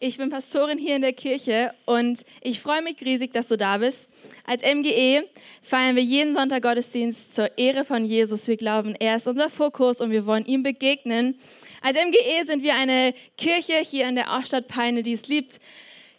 [0.00, 3.78] Ich bin Pastorin hier in der Kirche und ich freue mich riesig, dass du da
[3.78, 4.12] bist.
[4.44, 5.24] Als MGE
[5.60, 8.46] feiern wir jeden Sonntag Gottesdienst zur Ehre von Jesus.
[8.46, 11.40] Wir glauben, er ist unser Fokus und wir wollen ihm begegnen.
[11.82, 15.58] Als MGE sind wir eine Kirche hier in der Oststadt Peine, die es liebt,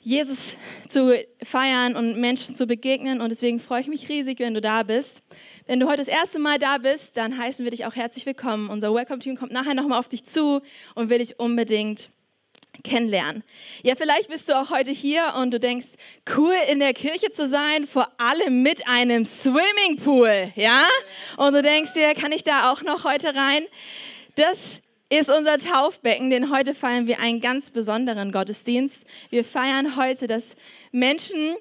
[0.01, 0.57] Jesus
[0.89, 3.21] zu feiern und Menschen zu begegnen.
[3.21, 5.23] Und deswegen freue ich mich riesig, wenn du da bist.
[5.67, 8.69] Wenn du heute das erste Mal da bist, dann heißen wir dich auch herzlich willkommen.
[8.69, 10.61] Unser Welcome-Team kommt nachher nochmal auf dich zu
[10.95, 12.09] und will dich unbedingt
[12.83, 13.43] kennenlernen.
[13.83, 15.87] Ja, vielleicht bist du auch heute hier und du denkst,
[16.35, 20.83] cool in der Kirche zu sein, vor allem mit einem Swimmingpool, ja?
[21.37, 23.63] Und du denkst dir, kann ich da auch noch heute rein?
[24.35, 29.05] Das ist unser Taufbecken, denn heute feiern wir einen ganz besonderen Gottesdienst.
[29.31, 30.55] Wir feiern heute, dass
[30.91, 31.55] Menschen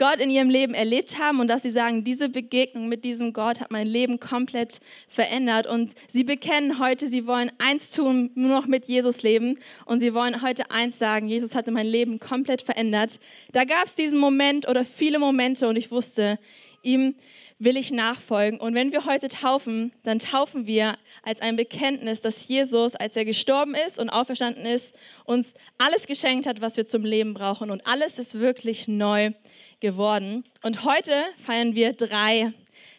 [0.00, 3.60] Gott in ihrem Leben erlebt haben und dass sie sagen, diese Begegnung mit diesem Gott
[3.60, 5.66] hat mein Leben komplett verändert.
[5.66, 9.58] Und sie bekennen heute, sie wollen eins tun, nur noch mit Jesus leben.
[9.84, 13.20] Und sie wollen heute eins sagen, Jesus hatte mein Leben komplett verändert.
[13.52, 16.38] Da gab es diesen Moment oder viele Momente und ich wusste,
[16.82, 17.14] ihm
[17.60, 18.58] will ich nachfolgen.
[18.58, 23.26] Und wenn wir heute taufen, dann taufen wir als ein Bekenntnis, dass Jesus, als er
[23.26, 27.70] gestorben ist und auferstanden ist, uns alles geschenkt hat, was wir zum Leben brauchen.
[27.70, 29.32] Und alles ist wirklich neu
[29.78, 30.44] geworden.
[30.62, 31.12] Und heute
[31.44, 32.52] feiern wir drei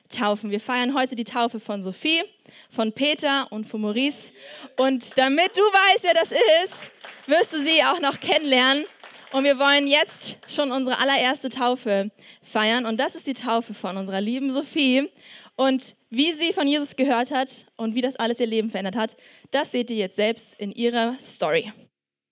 [0.09, 0.51] Taufen.
[0.51, 2.21] Wir feiern heute die Taufe von Sophie,
[2.69, 4.31] von Peter und von Maurice.
[4.77, 6.31] Und damit du weißt, wer das
[6.63, 6.91] ist,
[7.25, 8.85] wirst du sie auch noch kennenlernen.
[9.33, 12.11] Und wir wollen jetzt schon unsere allererste Taufe
[12.43, 12.85] feiern.
[12.85, 15.09] Und das ist die Taufe von unserer lieben Sophie.
[15.55, 19.15] Und wie sie von Jesus gehört hat und wie das alles ihr Leben verändert hat,
[19.51, 21.71] das seht ihr jetzt selbst in ihrer Story.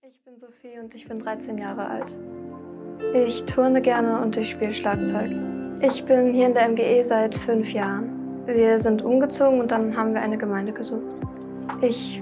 [0.01, 2.11] Ich bin Sophie und ich bin 13 Jahre alt.
[3.13, 5.31] Ich turne gerne und ich spiele Schlagzeug.
[5.81, 8.45] Ich bin hier in der MGE seit fünf Jahren.
[8.45, 11.05] Wir sind umgezogen und dann haben wir eine Gemeinde gesucht.
[11.81, 12.21] Ich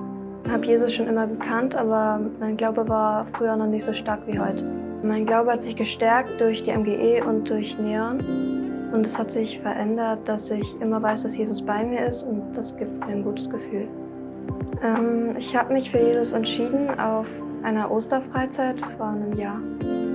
[0.50, 4.40] habe Jesus schon immer gekannt, aber mein Glaube war früher noch nicht so stark wie
[4.40, 4.64] heute.
[5.04, 8.20] Mein Glaube hat sich gestärkt durch die MGE und durch Neon.
[8.94, 12.56] Und es hat sich verändert, dass ich immer weiß, dass Jesus bei mir ist und
[12.56, 13.88] das gibt mir ein gutes Gefühl.
[14.82, 17.28] Ähm, ich habe mich für Jesus entschieden auf
[17.64, 19.60] einer Osterfreizeit vor einem Jahr.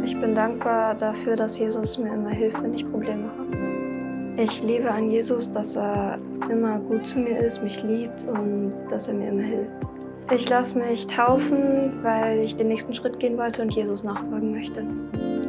[0.04, 4.42] Ich bin dankbar dafür, dass Jesus mir immer hilft, wenn ich Probleme habe.
[4.42, 6.18] Ich liebe an Jesus, dass er
[6.48, 9.91] immer gut zu mir ist, mich liebt und dass er mir immer hilft.
[10.34, 14.86] Ich lasse mich taufen, weil ich den nächsten Schritt gehen wollte und Jesus nachfolgen möchte.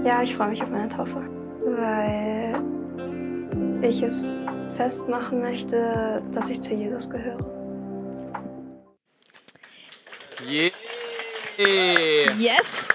[0.04, 1.22] Ja, ich freue mich auf meine Taufe,
[1.64, 2.54] weil
[3.82, 4.40] ich es
[4.76, 7.40] festmachen möchte, dass ich zu Jesus gehöre.
[10.50, 10.72] Yeah.
[12.38, 12.90] Yes.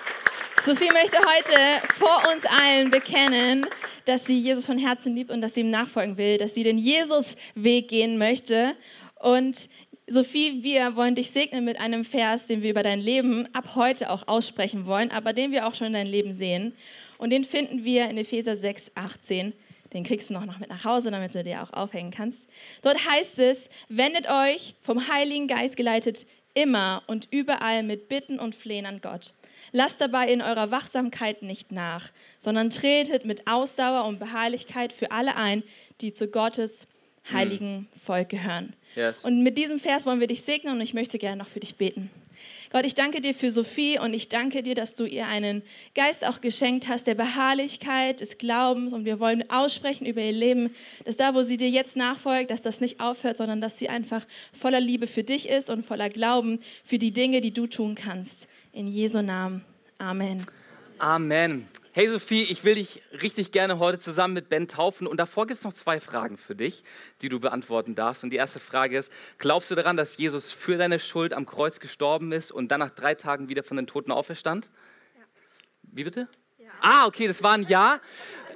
[0.62, 3.66] Sophie möchte heute vor uns allen bekennen,
[4.05, 6.76] dass sie Jesus von Herzen liebt und dass sie ihm nachfolgen will, dass sie den
[6.76, 8.75] Jesus-Weg gehen möchte.
[9.20, 9.70] Und
[10.11, 14.09] Sophie, wir wollen dich segnen mit einem Vers, den wir über dein Leben ab heute
[14.09, 16.73] auch aussprechen wollen, aber den wir auch schon in dein Leben sehen.
[17.19, 19.53] Und den finden wir in Epheser 6, 18.
[19.93, 22.49] Den kriegst du noch mit nach Hause, damit du dir auch aufhängen kannst.
[22.81, 28.55] Dort heißt es, wendet euch vom Heiligen Geist geleitet immer und überall mit Bitten und
[28.55, 29.35] Flehen an Gott.
[29.73, 35.37] Lasst dabei in eurer Wachsamkeit nicht nach, sondern tretet mit Ausdauer und Beharrlichkeit für alle
[35.37, 35.63] ein,
[36.01, 36.89] die zu Gottes
[37.33, 38.75] heiligen Volk gehören.
[38.94, 39.25] Yes.
[39.25, 41.77] Und mit diesem Vers wollen wir dich segnen und ich möchte gerne noch für dich
[41.77, 42.11] beten.
[42.71, 45.62] Gott, ich danke dir für Sophie und ich danke dir, dass du ihr einen
[45.94, 50.71] Geist auch geschenkt hast, der Beharrlichkeit, des Glaubens und wir wollen aussprechen über ihr Leben,
[51.05, 54.27] dass da, wo sie dir jetzt nachfolgt, dass das nicht aufhört, sondern dass sie einfach
[54.53, 58.49] voller Liebe für dich ist und voller Glauben für die Dinge, die du tun kannst.
[58.72, 59.65] In Jesu Namen.
[59.99, 60.44] Amen.
[60.99, 61.67] Amen.
[61.93, 65.59] Hey Sophie, ich will dich richtig gerne heute zusammen mit Ben taufen und davor gibt
[65.59, 66.85] es noch zwei Fragen für dich,
[67.23, 68.23] die du beantworten darfst.
[68.23, 71.81] Und die erste Frage ist, glaubst du daran, dass Jesus für deine Schuld am Kreuz
[71.81, 74.70] gestorben ist und dann nach drei Tagen wieder von den Toten auferstand?
[75.17, 75.25] Ja.
[75.82, 76.29] Wie bitte?
[76.58, 76.70] Ja.
[76.82, 78.00] Ah, okay, das war ein Ja.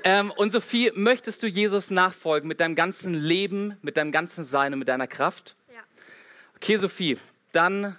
[0.04, 4.74] Ähm, und Sophie, möchtest du Jesus nachfolgen mit deinem ganzen Leben, mit deinem ganzen Sein
[4.74, 5.56] und mit deiner Kraft?
[5.72, 5.80] Ja.
[6.56, 7.18] Okay, Sophie,
[7.52, 7.96] dann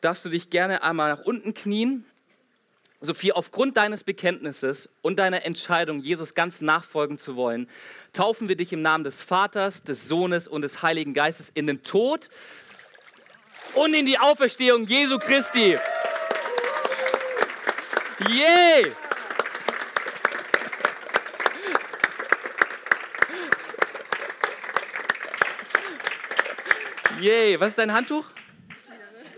[0.00, 2.04] darfst du dich gerne einmal nach unten knien.
[3.04, 7.68] Sophie, aufgrund deines Bekenntnisses und deiner Entscheidung, Jesus ganz nachfolgen zu wollen,
[8.12, 11.82] taufen wir dich im Namen des Vaters, des Sohnes und des Heiligen Geistes in den
[11.82, 12.28] Tod
[13.74, 15.78] und in die Auferstehung Jesu Christi.
[18.28, 18.92] Yay!
[27.20, 28.26] Yay, was ist dein Handtuch?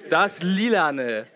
[0.08, 1.26] Das Lilane.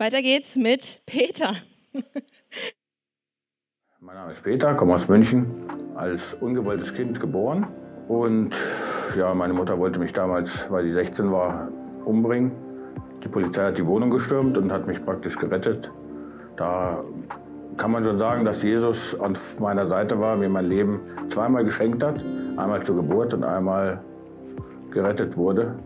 [0.00, 1.54] Weiter geht's mit Peter.
[3.98, 5.64] Mein Name ist Peter, komme aus München,
[5.96, 7.66] als ungewolltes Kind geboren.
[8.06, 8.54] Und
[9.16, 11.66] ja, meine Mutter wollte mich damals, weil sie 16 war,
[12.04, 12.52] umbringen.
[13.24, 15.90] Die Polizei hat die Wohnung gestürmt und hat mich praktisch gerettet.
[16.54, 17.02] Da
[17.76, 22.04] kann man schon sagen, dass Jesus an meiner Seite war, mir mein Leben zweimal geschenkt
[22.04, 22.24] hat.
[22.56, 24.00] Einmal zur Geburt und einmal
[24.92, 25.76] gerettet wurde.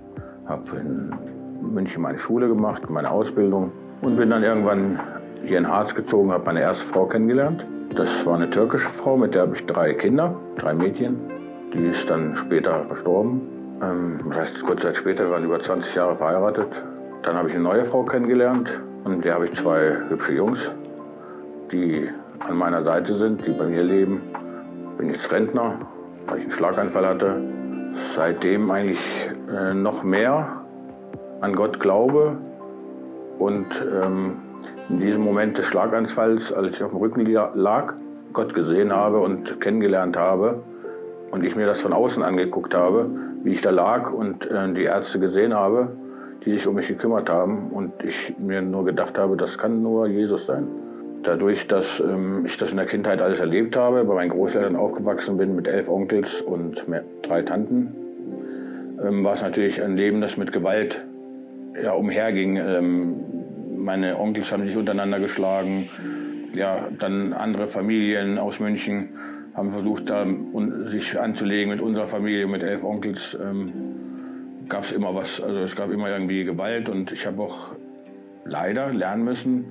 [0.44, 1.14] Habe in
[1.62, 5.00] München meine Schule gemacht, meine Ausbildung und bin dann irgendwann
[5.44, 7.66] hier in Harz gezogen, habe meine erste Frau kennengelernt.
[7.94, 11.18] Das war eine türkische Frau, mit der habe ich drei Kinder, drei Mädchen.
[11.72, 13.40] Die ist dann später verstorben.
[13.82, 16.84] Ähm, das heißt, kurze Zeit später, wir waren über 20 Jahre verheiratet.
[17.22, 20.74] Dann habe ich eine neue Frau kennengelernt und der habe ich zwei hübsche Jungs,
[21.70, 22.08] die
[22.40, 24.20] an meiner Seite sind, die bei mir leben.
[24.98, 25.78] Bin jetzt Rentner,
[26.26, 27.40] weil ich einen Schlaganfall hatte.
[27.92, 30.62] Seitdem eigentlich äh, noch mehr
[31.40, 32.38] an Gott glaube
[33.38, 34.36] und ähm,
[34.88, 37.94] in diesem Moment des Schlaganfalls, als ich auf dem Rücken lag,
[38.32, 40.62] Gott gesehen habe und kennengelernt habe
[41.30, 43.10] und ich mir das von außen angeguckt habe,
[43.42, 45.88] wie ich da lag und äh, die Ärzte gesehen habe,
[46.44, 50.06] die sich um mich gekümmert haben und ich mir nur gedacht habe, das kann nur
[50.06, 50.68] Jesus sein.
[51.22, 55.36] Dadurch, dass ähm, ich das in der Kindheit alles erlebt habe, bei meinen Großeltern aufgewachsen
[55.36, 56.84] bin mit elf Onkels und
[57.22, 57.94] drei Tanten,
[59.02, 61.06] ähm, war es natürlich ein Leben, das mit Gewalt
[61.80, 62.56] ja, umherging.
[62.56, 63.16] Ähm,
[63.76, 65.88] meine Onkels haben sich untereinander geschlagen.
[66.54, 69.10] Ja, dann andere Familien aus München
[69.54, 70.26] haben versucht, da,
[70.84, 73.38] sich anzulegen mit unserer Familie, mit elf Onkels.
[73.42, 73.72] Ähm,
[74.68, 77.74] gab es immer was, also es gab immer irgendwie Gewalt und ich habe auch
[78.44, 79.64] leider lernen müssen,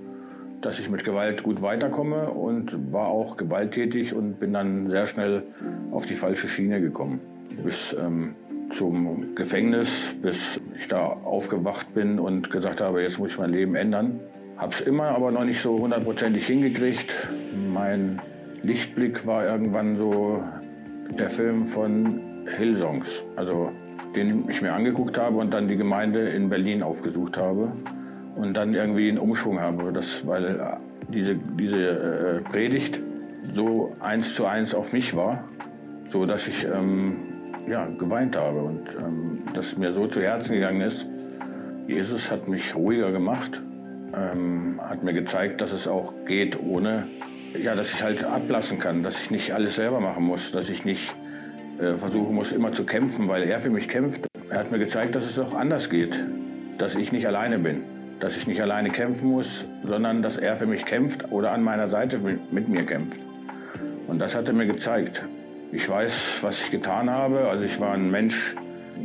[0.61, 5.43] dass ich mit Gewalt gut weiterkomme und war auch gewalttätig und bin dann sehr schnell
[5.91, 7.19] auf die falsche Schiene gekommen.
[7.63, 8.35] Bis ähm,
[8.71, 13.75] zum Gefängnis, bis ich da aufgewacht bin und gesagt habe, jetzt muss ich mein Leben
[13.75, 14.19] ändern.
[14.57, 17.31] Habe es immer aber noch nicht so hundertprozentig hingekriegt.
[17.73, 18.21] Mein
[18.63, 20.43] Lichtblick war irgendwann so
[21.17, 23.71] der Film von Hillsongs, also
[24.15, 27.71] den ich mir angeguckt habe und dann die Gemeinde in Berlin aufgesucht habe
[28.35, 30.77] und dann irgendwie einen Umschwung habe, das, weil
[31.09, 33.01] diese, diese äh, Predigt
[33.51, 35.43] so eins zu eins auf mich war,
[36.07, 37.30] so dass ich ähm,
[37.67, 41.07] ja, geweint habe und ähm, das mir so zu Herzen gegangen ist.
[41.87, 43.61] Jesus hat mich ruhiger gemacht,
[44.15, 47.07] ähm, hat mir gezeigt, dass es auch geht ohne,
[47.57, 50.85] ja, dass ich halt ablassen kann, dass ich nicht alles selber machen muss, dass ich
[50.85, 51.15] nicht
[51.79, 54.27] äh, versuchen muss, immer zu kämpfen, weil er für mich kämpft.
[54.49, 56.25] Er hat mir gezeigt, dass es auch anders geht,
[56.77, 57.83] dass ich nicht alleine bin,
[58.19, 61.89] dass ich nicht alleine kämpfen muss, sondern dass er für mich kämpft oder an meiner
[61.89, 63.21] Seite mit, mit mir kämpft.
[64.07, 65.25] Und das hat er mir gezeigt.
[65.71, 67.47] Ich weiß, was ich getan habe.
[67.47, 68.55] Also ich war ein Mensch,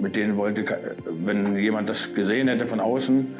[0.00, 0.64] mit dem wollte,
[1.06, 3.34] wenn jemand das gesehen hätte von außen,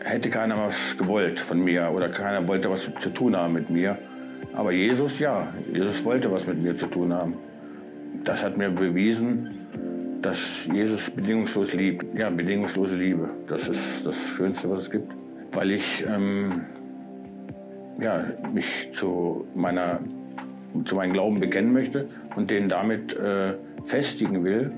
[0.00, 3.98] hätte keiner was gewollt von mir oder keiner wollte was zu tun haben mit mir.
[4.52, 7.34] Aber Jesus, ja, Jesus wollte was mit mir zu tun haben.
[8.24, 9.66] Das hat mir bewiesen,
[10.22, 12.14] dass Jesus bedingungslos liebt.
[12.14, 13.28] Ja, bedingungslose Liebe.
[13.46, 15.12] Das ist das Schönste, was es gibt.
[15.52, 16.62] Weil ich ähm,
[17.98, 20.00] ja, mich zu meiner
[20.84, 23.54] zu meinem Glauben bekennen möchte und den damit äh,
[23.84, 24.72] festigen will.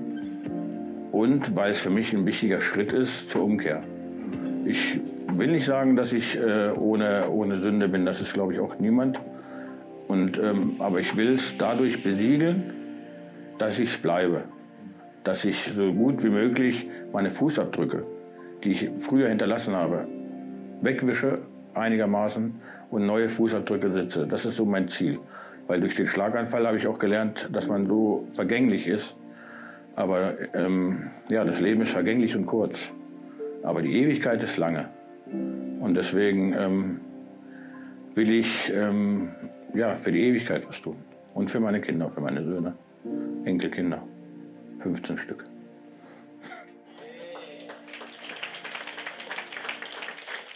[1.11, 3.83] Und weil es für mich ein wichtiger Schritt ist zur Umkehr.
[4.65, 4.99] Ich
[5.35, 8.77] will nicht sagen, dass ich äh, ohne, ohne Sünde bin, das ist, glaube ich, auch
[8.79, 9.19] niemand.
[10.07, 12.73] Und, ähm, aber ich will es dadurch besiegeln,
[13.57, 14.45] dass ich es bleibe.
[15.23, 18.03] Dass ich so gut wie möglich meine Fußabdrücke,
[18.63, 20.07] die ich früher hinterlassen habe,
[20.81, 21.39] wegwische
[21.73, 22.55] einigermaßen
[22.89, 24.27] und neue Fußabdrücke setze.
[24.27, 25.19] Das ist so mein Ziel.
[25.69, 29.15] Weil durch den Schlaganfall habe ich auch gelernt, dass man so vergänglich ist.
[29.95, 32.91] Aber ähm, ja, das Leben ist vergänglich und kurz.
[33.61, 34.89] Aber die Ewigkeit ist lange.
[35.79, 37.01] Und deswegen ähm,
[38.15, 39.29] will ich ähm,
[39.75, 40.95] ja, für die Ewigkeit was tun.
[41.35, 42.73] Und für meine Kinder, für meine Söhne,
[43.45, 44.01] Enkelkinder.
[44.79, 45.45] 15 Stück.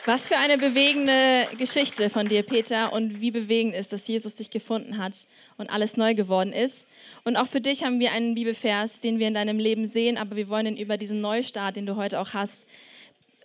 [0.05, 4.49] Was für eine bewegende Geschichte von dir, Peter, und wie bewegend ist, dass Jesus dich
[4.49, 6.89] gefunden hat und alles neu geworden ist.
[7.23, 10.35] Und auch für dich haben wir einen Bibelvers, den wir in deinem Leben sehen, aber
[10.35, 12.67] wir wollen ihn über diesen Neustart, den du heute auch hast,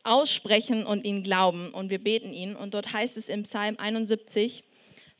[0.02, 1.72] aussprechen und ihn glauben.
[1.72, 2.56] Und wir beten ihn.
[2.56, 4.64] Und dort heißt es im Psalm 71,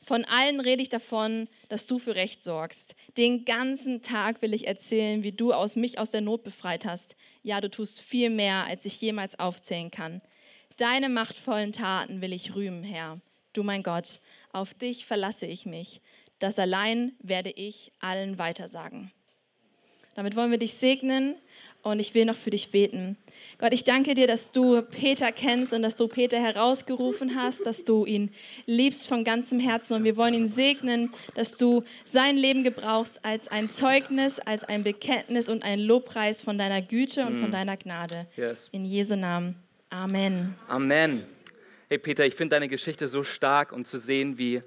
[0.01, 2.95] von allen rede ich davon, dass du für Recht sorgst.
[3.15, 7.15] Den ganzen Tag will ich erzählen, wie du aus mich aus der Not befreit hast.
[7.43, 10.21] Ja, du tust viel mehr, als ich jemals aufzählen kann.
[10.79, 13.19] Deine machtvollen Taten will ich rühmen, Herr.
[13.51, 14.21] Du mein Gott,
[14.53, 15.99] auf dich verlasse ich mich.
[16.39, 19.11] Das allein werde ich allen weitersagen.
[20.15, 21.35] Damit wollen wir dich segnen
[21.83, 23.17] und ich will noch für dich beten.
[23.57, 27.83] Gott, ich danke dir, dass du Peter kennst und dass du Peter herausgerufen hast, dass
[27.83, 28.31] du ihn
[28.65, 33.49] liebst von ganzem Herzen und wir wollen ihn segnen, dass du sein Leben gebrauchst als
[33.49, 37.51] ein Zeugnis, als ein Bekenntnis und ein Lobpreis von deiner Güte und von mm.
[37.51, 38.27] deiner Gnade.
[38.71, 39.61] In Jesu Namen.
[39.91, 40.53] Amen.
[40.67, 41.25] Amen.
[41.87, 44.61] Hey Peter, ich finde deine Geschichte so stark und zu sehen, wie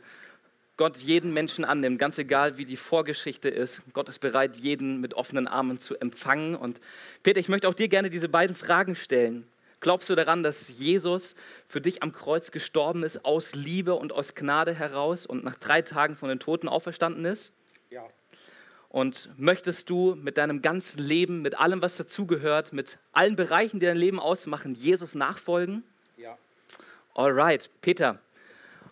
[0.77, 3.83] Gott jeden Menschen annimmt, ganz egal wie die Vorgeschichte ist.
[3.93, 6.57] Gott ist bereit, jeden mit offenen Armen zu empfangen.
[6.57, 6.81] Und
[7.23, 9.47] Peter, ich möchte auch dir gerne diese beiden Fragen stellen.
[9.79, 11.37] Glaubst du daran, dass Jesus
[11.69, 15.83] für dich am Kreuz gestorben ist aus Liebe und aus Gnade heraus und nach drei
[15.83, 17.53] Tagen von den Toten auferstanden ist?
[18.93, 23.87] Und möchtest du mit deinem ganzen Leben, mit allem, was dazugehört, mit allen Bereichen, die
[23.87, 25.83] dein Leben ausmachen, Jesus nachfolgen?
[26.19, 26.37] Ja.
[27.15, 28.19] Alright, Peter,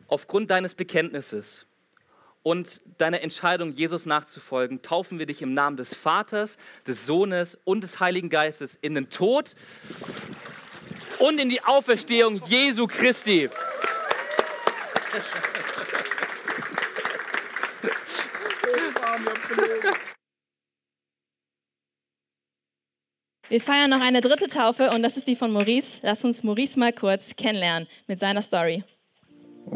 [0.08, 1.66] aufgrund deines Bekenntnisses
[2.42, 7.82] und deiner Entscheidung, Jesus nachzufolgen, taufen wir dich im Namen des Vaters, des Sohnes und
[7.82, 9.54] des Heiligen Geistes in den Tod
[11.18, 13.50] und in die Auferstehung Jesu Christi.
[23.50, 25.98] Wir feiern noch eine dritte Taufe und das ist die von Maurice.
[26.02, 28.84] Lass uns Maurice mal kurz kennenlernen mit seiner Story.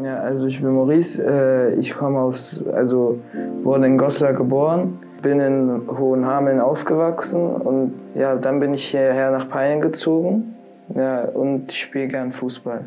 [0.01, 1.21] Ja, also ich bin Maurice.
[1.21, 3.19] Äh, ich komme aus, also
[3.63, 9.49] wurde in Goslar geboren, bin in Hohenhameln aufgewachsen und ja, dann bin ich hierher nach
[9.49, 10.55] Peine gezogen.
[10.95, 12.85] Ja, und ich spiele gern Fußball.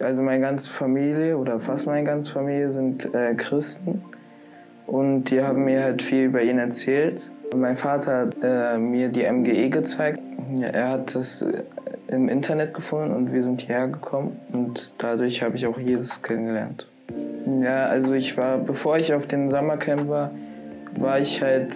[0.00, 4.02] Also meine ganze Familie oder fast meine ganze Familie sind äh, Christen
[4.90, 7.30] und die haben mir halt viel über ihn erzählt.
[7.54, 10.18] Mein Vater hat äh, mir die MGE gezeigt.
[10.60, 11.46] Er hat das
[12.08, 16.88] im Internet gefunden und wir sind hierher gekommen und dadurch habe ich auch Jesus kennengelernt.
[17.62, 20.32] Ja, also ich war, bevor ich auf dem Sommercamp war,
[20.98, 21.72] war ich halt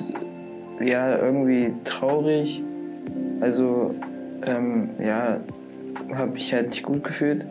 [0.80, 2.64] ja irgendwie traurig.
[3.40, 3.94] Also
[4.44, 5.38] ähm, ja,
[6.12, 7.46] habe ich halt nicht gut gefühlt.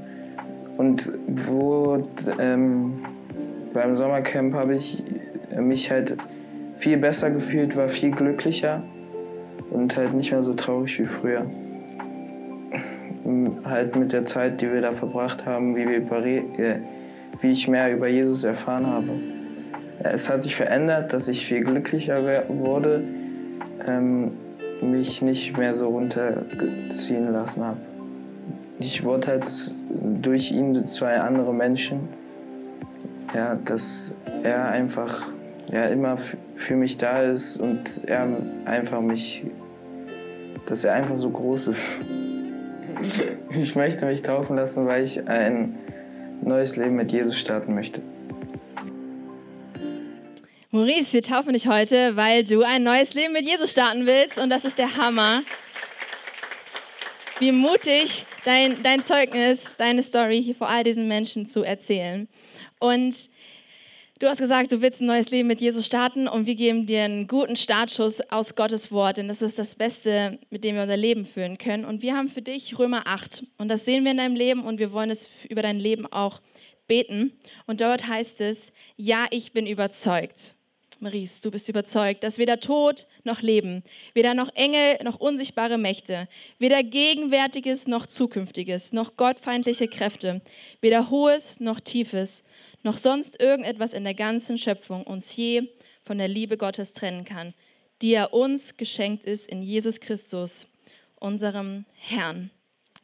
[0.76, 2.06] Und wo
[2.38, 3.06] ähm,
[3.74, 5.04] beim Sommercamp habe ich
[5.60, 6.18] mich halt
[6.78, 8.84] viel besser gefühlt, war viel glücklicher
[9.72, 11.46] und halt nicht mehr so traurig wie früher
[13.66, 16.80] halt mit der Zeit, die wir da verbracht haben, wie, wir äh,
[17.42, 19.10] wie ich mehr über Jesus erfahren habe.
[20.00, 23.04] Es hat sich verändert, dass ich viel glücklicher wurde,
[23.88, 24.32] ähm,
[24.82, 27.78] mich nicht mehr so runterziehen lassen habe.
[28.80, 29.46] Ich wurde halt
[30.22, 32.10] durch ihn zu einem anderen Menschen.
[33.34, 35.26] Ja, dass er einfach
[35.74, 38.28] ja, immer für mich da ist und er
[38.66, 39.44] einfach mich,
[40.68, 42.06] dass er einfach so groß ist.
[43.56, 45.78] Ich möchte mich taufen lassen, weil ich ein
[46.42, 48.02] neues Leben mit Jesus starten möchte.
[50.72, 54.50] Maurice, wir taufen dich heute, weil du ein neues Leben mit Jesus starten willst und
[54.50, 55.44] das ist der Hammer.
[57.38, 62.28] Wie mutig dein, dein Zeugnis, deine Story hier vor all diesen Menschen zu erzählen.
[62.80, 63.30] Und
[64.20, 67.04] Du hast gesagt, du willst ein neues Leben mit Jesus starten und wir geben dir
[67.04, 70.96] einen guten Startschuss aus Gottes Wort, denn das ist das Beste, mit dem wir unser
[70.96, 71.84] Leben führen können.
[71.84, 74.80] Und wir haben für dich Römer 8 und das sehen wir in deinem Leben und
[74.80, 76.42] wir wollen es über dein Leben auch
[76.88, 77.34] beten.
[77.66, 80.56] Und dort heißt es, ja, ich bin überzeugt.
[81.00, 86.30] Maries, du bist überzeugt, dass weder Tod noch Leben, weder noch Engel noch unsichtbare Mächte,
[86.60, 90.42] weder Gegenwärtiges noch Zukünftiges, noch gottfeindliche Kräfte,
[90.80, 92.46] weder Hohes noch Tiefes,
[92.84, 95.70] noch sonst irgendetwas in der ganzen Schöpfung uns je
[96.02, 97.54] von der Liebe Gottes trennen kann,
[98.02, 100.68] die er uns geschenkt ist in Jesus Christus,
[101.16, 102.52] unserem Herrn.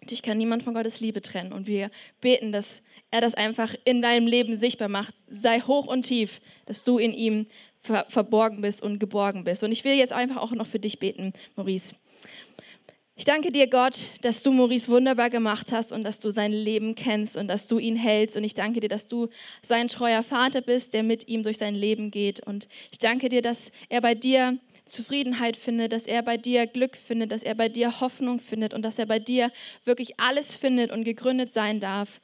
[0.10, 1.54] Dich kann niemand von Gottes Liebe trennen.
[1.54, 1.90] Und wir
[2.22, 2.82] beten, dass
[3.12, 5.14] er das einfach in deinem Leben sichtbar macht.
[5.30, 7.48] Sei hoch und tief, dass du in ihm
[7.82, 9.64] verborgen bist und geborgen bist.
[9.64, 11.96] Und ich will jetzt einfach auch noch für dich beten, Maurice.
[13.20, 16.96] Ich danke dir, Gott, dass du Maurice wunderbar gemacht hast und dass du sein Leben
[16.96, 18.38] kennst und dass du ihn hältst.
[18.38, 19.28] Und ich danke dir, dass du
[19.62, 22.40] sein treuer Vater bist, der mit ihm durch sein Leben geht.
[22.40, 26.96] Und ich danke dir, dass er bei dir Zufriedenheit findet, dass er bei dir Glück
[26.96, 29.52] findet, dass er bei dir Hoffnung findet und dass er bei dir
[29.84, 32.22] wirklich alles findet und gegründet sein darf,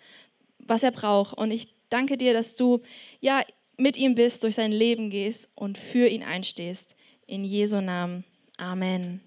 [0.59, 1.37] was er braucht.
[1.37, 2.79] Und ich danke dir, dass du
[3.19, 3.41] ja
[3.75, 6.95] mit ihm bist, durch sein Leben gehst und für ihn einstehst.
[7.27, 8.23] In Jesu Namen.
[8.55, 9.19] Amen.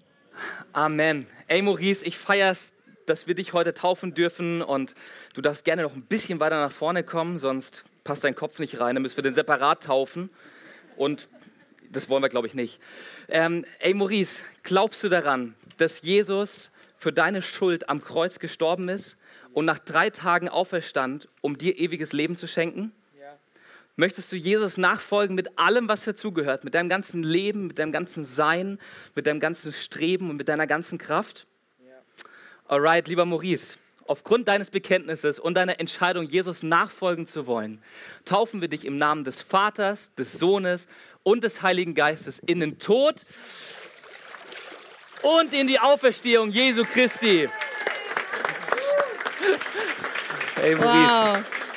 [0.73, 1.27] Amen.
[1.47, 2.73] Ey Maurice, ich feier's,
[3.05, 4.95] dass wir dich heute taufen dürfen und
[5.33, 8.79] du darfst gerne noch ein bisschen weiter nach vorne kommen, sonst passt dein Kopf nicht
[8.79, 10.29] rein, dann müssen wir den separat taufen
[10.95, 11.29] und
[11.91, 12.79] das wollen wir, glaube ich, nicht.
[13.27, 19.17] Ähm, ey Maurice, glaubst du daran, dass Jesus für deine Schuld am Kreuz gestorben ist
[19.53, 22.91] und nach drei Tagen auferstand, um dir ewiges Leben zu schenken?
[23.99, 28.23] Möchtest du Jesus nachfolgen mit allem, was dazugehört, mit deinem ganzen Leben, mit deinem ganzen
[28.23, 28.79] Sein,
[29.13, 31.47] mit deinem ganzen Streben und mit deiner ganzen Kraft?
[31.79, 31.95] Ja.
[32.69, 33.75] Alright, lieber Maurice,
[34.07, 37.83] aufgrund deines Bekenntnisses und deiner Entscheidung, Jesus nachfolgen zu wollen,
[38.23, 40.87] taufen wir dich im Namen des Vaters, des Sohnes
[41.23, 43.15] und des Heiligen Geistes in den Tod
[45.23, 47.49] und in die Auferstehung Jesu Christi.
[50.55, 51.43] Hey, Maurice.
[51.43, 51.68] Wow.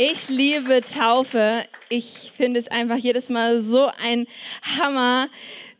[0.00, 1.64] Ich liebe Taufe.
[1.88, 4.28] Ich finde es einfach jedes Mal so ein
[4.78, 5.28] Hammer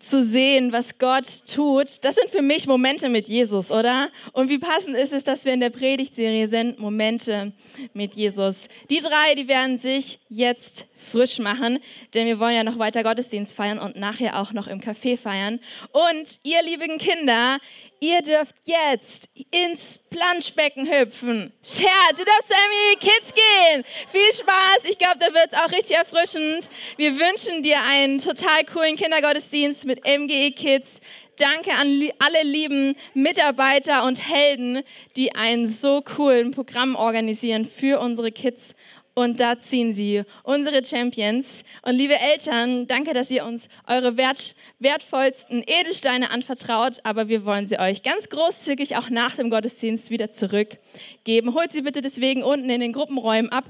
[0.00, 2.02] zu sehen, was Gott tut.
[2.02, 4.08] Das sind für mich Momente mit Jesus, oder?
[4.32, 7.52] Und wie passend ist es, dass wir in der Predigtserie sind, Momente
[7.94, 8.66] mit Jesus.
[8.90, 11.78] Die drei, die werden sich jetzt frisch machen,
[12.14, 15.60] denn wir wollen ja noch weiter Gottesdienst feiern und nachher auch noch im Café feiern.
[15.92, 17.58] Und ihr lieben Kinder,
[18.00, 21.52] ihr dürft jetzt ins Planschbecken hüpfen.
[21.62, 23.84] Scherz, ihr dürft zu Emily Kids gehen.
[24.10, 26.68] Viel Spaß, ich glaube, da wird es auch richtig erfrischend.
[26.96, 31.00] Wir wünschen dir einen total coolen Kindergottesdienst mit MGE Kids.
[31.38, 31.86] Danke an
[32.18, 34.82] alle lieben Mitarbeiter und Helden,
[35.14, 38.74] die einen so coolen Programm organisieren für unsere Kids
[39.18, 41.64] und da ziehen sie, unsere Champions.
[41.82, 47.66] Und liebe Eltern, danke, dass ihr uns eure wert, wertvollsten Edelsteine anvertraut, aber wir wollen
[47.66, 51.54] sie euch ganz großzügig auch nach dem Gottesdienst wieder zurückgeben.
[51.54, 53.64] Holt sie bitte deswegen unten in den Gruppenräumen ab.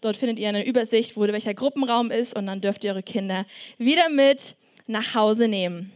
[0.00, 3.46] Dort findet ihr eine Übersicht, wo welcher Gruppenraum ist und dann dürft ihr eure Kinder
[3.78, 4.56] wieder mit
[4.88, 5.92] nach Hause nehmen.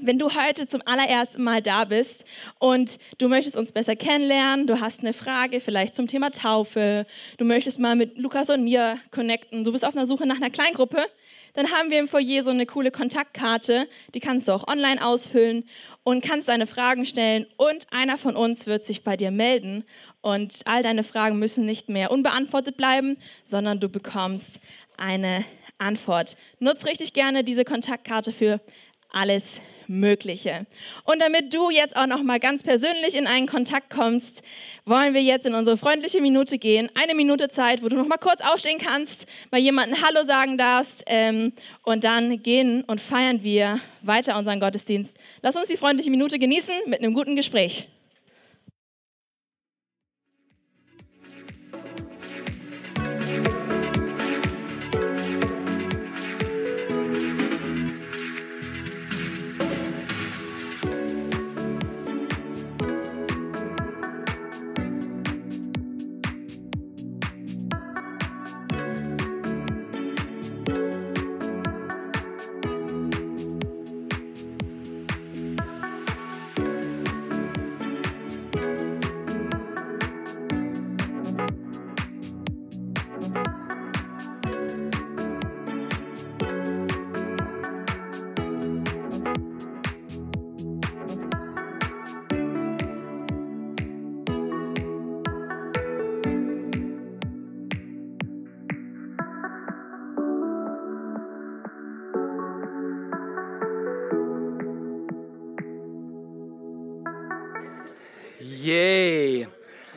[0.00, 2.24] Wenn du heute zum allerersten Mal da bist
[2.58, 7.06] und du möchtest uns besser kennenlernen, du hast eine Frage vielleicht zum Thema Taufe,
[7.36, 10.50] du möchtest mal mit Lukas und mir connecten, du bist auf einer Suche nach einer
[10.50, 11.04] Kleingruppe,
[11.54, 15.64] dann haben wir im Foyer so eine coole Kontaktkarte, die kannst du auch online ausfüllen
[16.02, 19.84] und kannst deine Fragen stellen und einer von uns wird sich bei dir melden
[20.22, 24.58] und all deine Fragen müssen nicht mehr unbeantwortet bleiben, sondern du bekommst
[24.96, 25.44] eine
[25.78, 26.36] Antwort.
[26.60, 28.60] Nutz richtig gerne diese Kontaktkarte für
[29.12, 29.60] alles
[30.00, 30.66] Mögliche.
[31.04, 34.42] Und damit du jetzt auch noch mal ganz persönlich in einen Kontakt kommst,
[34.84, 36.90] wollen wir jetzt in unsere freundliche Minute gehen.
[36.94, 41.04] Eine Minute Zeit, wo du noch mal kurz aufstehen kannst, mal jemanden Hallo sagen darfst
[41.06, 41.52] ähm,
[41.82, 45.16] und dann gehen und feiern wir weiter unseren Gottesdienst.
[45.42, 47.88] Lass uns die freundliche Minute genießen mit einem guten Gespräch.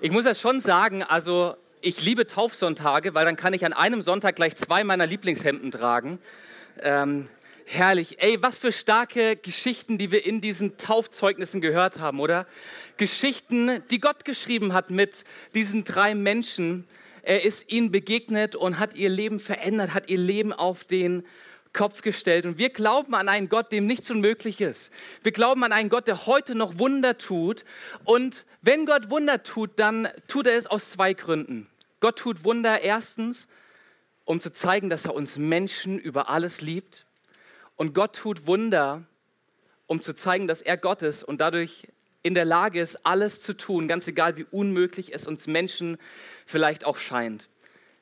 [0.06, 4.04] Ich muss das schon sagen, also ich liebe Taufsonntage, weil dann kann ich an einem
[4.04, 6.20] Sonntag gleich zwei meiner Lieblingshemden tragen.
[6.84, 7.28] Ähm,
[7.66, 8.22] herrlich.
[8.22, 12.46] Ey, was für starke Geschichten, die wir in diesen Taufzeugnissen gehört haben, oder?
[12.98, 15.24] Geschichten, die Gott geschrieben hat mit
[15.56, 16.86] diesen drei Menschen.
[17.24, 21.26] Er ist ihnen begegnet und hat ihr Leben verändert, hat ihr Leben auf den
[21.76, 22.46] Kopf gestellt.
[22.48, 24.92] Und wir glauben an einen Gott, dem nichts unmöglich ist.
[25.22, 27.64] Wir glauben an einen Gott, der heute noch Wunder tut.
[28.04, 31.68] Und wenn Gott Wunder tut, dann tut er es aus zwei Gründen.
[32.00, 33.48] Gott tut Wunder erstens,
[34.24, 37.06] um zu zeigen, dass er uns Menschen über alles liebt.
[37.76, 39.04] Und Gott tut Wunder,
[39.86, 41.88] um zu zeigen, dass er Gott ist und dadurch
[42.24, 45.98] in der Lage ist, alles zu tun, ganz egal wie unmöglich es uns Menschen
[46.48, 47.50] vielleicht auch scheint.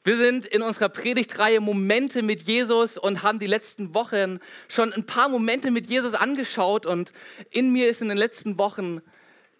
[0.05, 5.05] Wir sind in unserer Predigtreihe Momente mit Jesus und haben die letzten Wochen schon ein
[5.05, 7.13] paar Momente mit Jesus angeschaut und
[7.51, 8.99] in mir ist in den letzten Wochen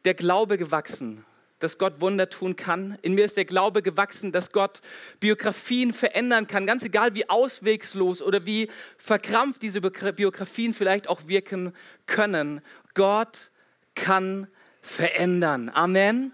[0.03, 1.23] der Glaube gewachsen,
[1.60, 2.97] dass Gott Wunder tun kann.
[3.03, 4.82] In mir ist der Glaube gewachsen, dass Gott
[5.21, 11.71] Biografien verändern kann, ganz egal wie auswegslos oder wie verkrampft diese Biografien vielleicht auch wirken
[12.06, 12.60] können.
[12.95, 13.49] Gott
[13.95, 14.47] kann
[14.82, 15.71] verändern.
[15.73, 16.34] Amen.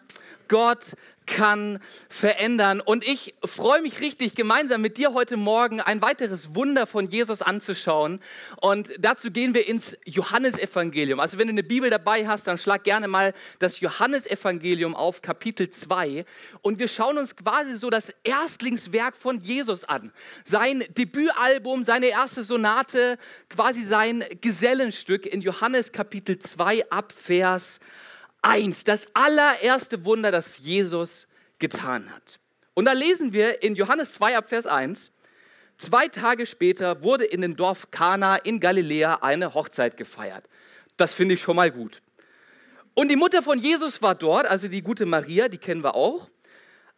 [0.49, 0.95] Gott
[1.29, 2.81] kann verändern.
[2.81, 7.41] Und ich freue mich richtig, gemeinsam mit dir heute Morgen ein weiteres Wunder von Jesus
[7.41, 8.19] anzuschauen.
[8.59, 11.19] Und dazu gehen wir ins Johannesevangelium.
[11.19, 15.69] Also wenn du eine Bibel dabei hast, dann schlag gerne mal das Johannesevangelium auf, Kapitel
[15.69, 16.25] 2.
[16.61, 20.11] Und wir schauen uns quasi so das Erstlingswerk von Jesus an.
[20.43, 23.17] Sein Debütalbum, seine erste Sonate,
[23.49, 28.08] quasi sein Gesellenstück in Johannes Kapitel 2 ab Vers 1,
[28.41, 31.27] das allererste Wunder, das Jesus
[31.59, 32.39] getan hat.
[32.73, 35.11] Und da lesen wir in Johannes 2 ab Vers 1,
[35.77, 40.45] zwei Tage später wurde in dem Dorf Kana in Galiläa eine Hochzeit gefeiert.
[40.95, 42.01] Das finde ich schon mal gut.
[42.93, 46.29] Und die Mutter von Jesus war dort, also die gute Maria, die kennen wir auch.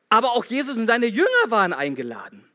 [0.10, 2.46] Aber auch Jesus und seine Jünger waren eingeladen.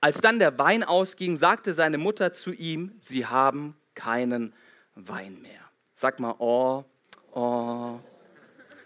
[0.00, 4.52] Als dann der Wein ausging, sagte seine Mutter zu ihm, sie haben keinen
[4.94, 5.60] Wein mehr.
[5.94, 6.84] Sag mal, oh,
[7.32, 8.00] oh,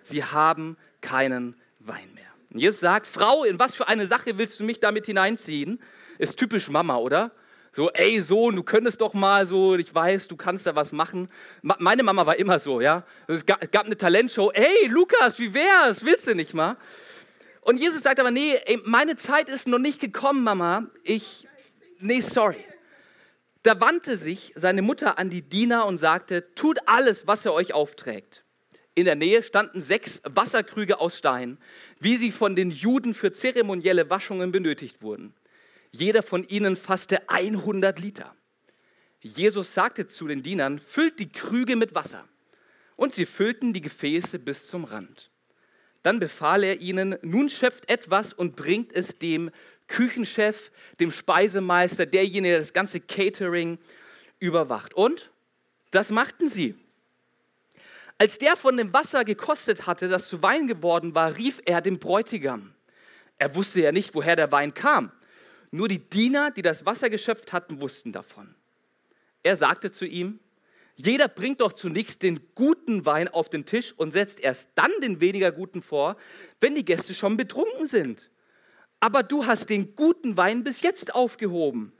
[0.09, 2.25] sie haben keinen Wein mehr.
[2.53, 5.81] Und Jesus sagt, Frau, in was für eine Sache willst du mich damit hineinziehen?
[6.19, 7.33] Ist typisch Mama, oder?
[7.73, 11.29] So, ey Sohn, du könntest doch mal so, ich weiß, du kannst da was machen.
[11.61, 13.05] meine Mama war immer so, ja.
[13.29, 16.03] Es gab, gab eine Talentshow, ey Lukas, wie wär's?
[16.03, 16.79] Willst du nicht mal?
[17.61, 20.87] Und Jesus sagt aber, nee, ey, meine Zeit ist noch nicht gekommen, Mama.
[21.03, 21.47] Ich,
[21.99, 22.64] nee, sorry.
[23.62, 27.75] Da wandte sich seine Mutter an die Diener und sagte, tut alles, was er euch
[27.75, 28.46] aufträgt.
[28.97, 31.59] In der Nähe standen sechs Wasserkrüge aus Stein,
[32.01, 35.35] wie sie von den Juden für zeremonielle Waschungen benötigt wurden.
[35.93, 38.35] Jeder von ihnen fasste 100 Liter.
[39.21, 42.27] Jesus sagte zu den Dienern, füllt die Krüge mit Wasser.
[42.97, 45.31] Und sie füllten die Gefäße bis zum Rand.
[46.03, 49.51] Dann befahl er ihnen, nun schöpft etwas und bringt es dem
[49.89, 53.77] Küchenchef, dem Speisemeister, derjenige, der das ganze Catering
[54.39, 54.95] überwacht.
[54.95, 55.31] Und
[55.91, 56.77] das machten sie.
[58.18, 61.98] Als der von dem Wasser gekostet hatte, das zu Wein geworden war, rief er dem
[61.98, 62.74] Bräutigam.
[63.38, 65.12] Er wusste ja nicht, woher der Wein kam.
[65.70, 68.55] Nur die Diener, die das Wasser geschöpft hatten, wussten davon.
[69.42, 70.40] Er sagte zu ihm,
[70.94, 75.20] jeder bringt doch zunächst den guten Wein auf den Tisch und setzt erst dann den
[75.20, 76.16] weniger guten vor,
[76.59, 78.31] wenn die Gäste schon betrunken sind.
[78.98, 81.92] Aber du hast den guten Wein bis jetzt aufgehoben.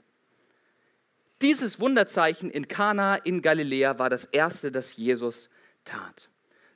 [1.43, 5.49] Dieses Wunderzeichen in Kana in Galiläa war das erste, das Jesus
[5.87, 6.29] tat.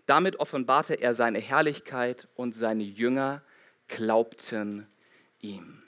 [0.05, 3.41] Damit offenbarte er seine Herrlichkeit und seine Jünger
[3.87, 4.87] glaubten
[5.39, 5.81] ihm.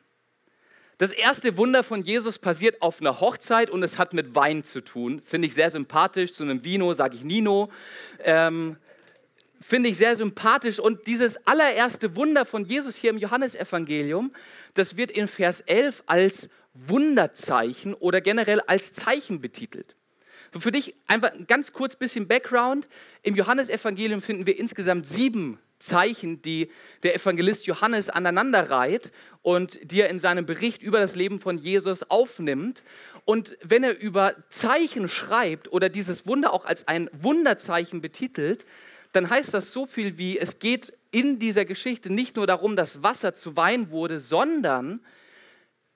[0.98, 4.82] Das erste Wunder von Jesus passiert auf einer Hochzeit und es hat mit Wein zu
[4.82, 5.22] tun.
[5.22, 6.34] Finde ich sehr sympathisch.
[6.34, 7.72] Zu einem Vino sage ich Nino.
[8.20, 8.78] Ähm,
[9.60, 10.80] Finde ich sehr sympathisch.
[10.80, 14.34] Und dieses allererste Wunder von Jesus hier im Johannesevangelium,
[14.76, 19.96] das wird in Vers 11 als Wunderzeichen oder generell als Zeichen betitelt.
[20.58, 22.88] Für dich einfach ganz kurz bisschen Background.
[23.24, 26.70] Im Johannesevangelium finden wir insgesamt sieben Zeichen, die
[27.02, 29.12] der Evangelist Johannes aneinander reiht
[29.42, 32.84] und die er in seinem Bericht über das Leben von Jesus aufnimmt.
[33.26, 38.66] Und wenn er über Zeichen schreibt oder dieses Wunder auch als ein Wunderzeichen betitelt,
[39.12, 43.04] dann heißt das so viel wie, es geht in dieser Geschichte nicht nur darum, dass
[43.04, 45.02] Wasser zu Wein wurde, sondern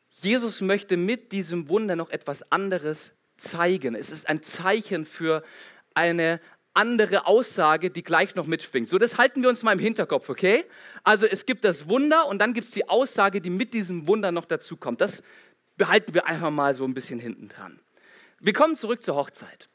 [0.09, 3.95] Jesus möchte mit diesem Wunder noch etwas anderes zeigen.
[3.95, 5.43] Es ist ein Zeichen für
[5.93, 6.39] eine
[6.73, 8.88] andere Aussage, die gleich noch mitschwingt.
[8.88, 10.63] So, das halten wir uns mal im Hinterkopf, okay?
[11.04, 14.32] Also es gibt das Wunder und dann gibt es die Aussage, die mit diesem Wunder
[14.32, 15.02] noch dazu kommt.
[15.02, 15.23] Das
[15.78, 17.80] behalten wir einfach mal so ein bisschen hinten dran.
[18.39, 19.69] Wir kommen zurück zur Hochzeit.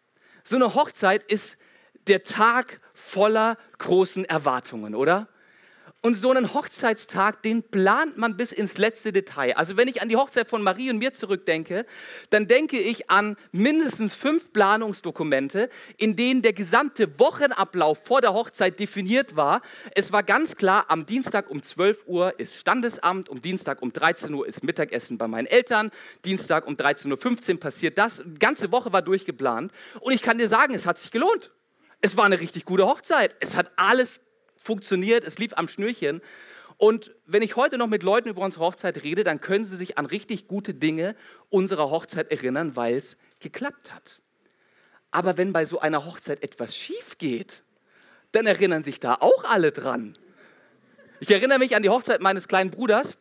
[0.45, 1.59] So eine Hochzeit ist
[2.07, 5.29] der Tag voller großen Erwartungen, oder?
[6.05, 9.55] Und so einen Hochzeitstag, den plant man bis ins letzte Detail.
[9.57, 11.87] Also wenn ich an die Hochzeit von Marie und mir zurückdenke,
[12.31, 18.81] dann denke ich an mindestens fünf Planungsdokumente, in denen der gesamte Wochenablauf vor der Hochzeit
[18.81, 19.63] definiert war.
[19.95, 24.35] Es war ganz klar, am Dienstag um 12 Uhr ist Standesamt, um Dienstag um 13
[24.35, 25.93] Uhr ist Mittagessen bei meinen Eltern,
[26.25, 28.25] Dienstag um 13.15 Uhr passiert das.
[28.27, 29.71] Die ganze Woche war durchgeplant.
[30.01, 31.53] Und ich kann dir sagen, es hat sich gelohnt.
[32.01, 33.37] Es war eine richtig gute Hochzeit.
[33.39, 34.21] Es hat alles
[34.63, 36.23] funktioniert, es lief am Schnürchen.
[36.77, 39.99] Und wenn ich heute noch mit Leuten über unsere Hochzeit rede, dann können sie sich
[39.99, 41.15] an richtig gute Dinge
[41.51, 44.21] unserer Hochzeit erinnern, weil es geklappt hat.
[45.11, 47.65] Aber wenn bei so einer Hochzeit etwas schief geht,
[48.33, 50.17] dann erinnern sich da auch alle dran.
[51.21, 53.19] Ich erinnere mich an die Hochzeit meines kleinen Bruders.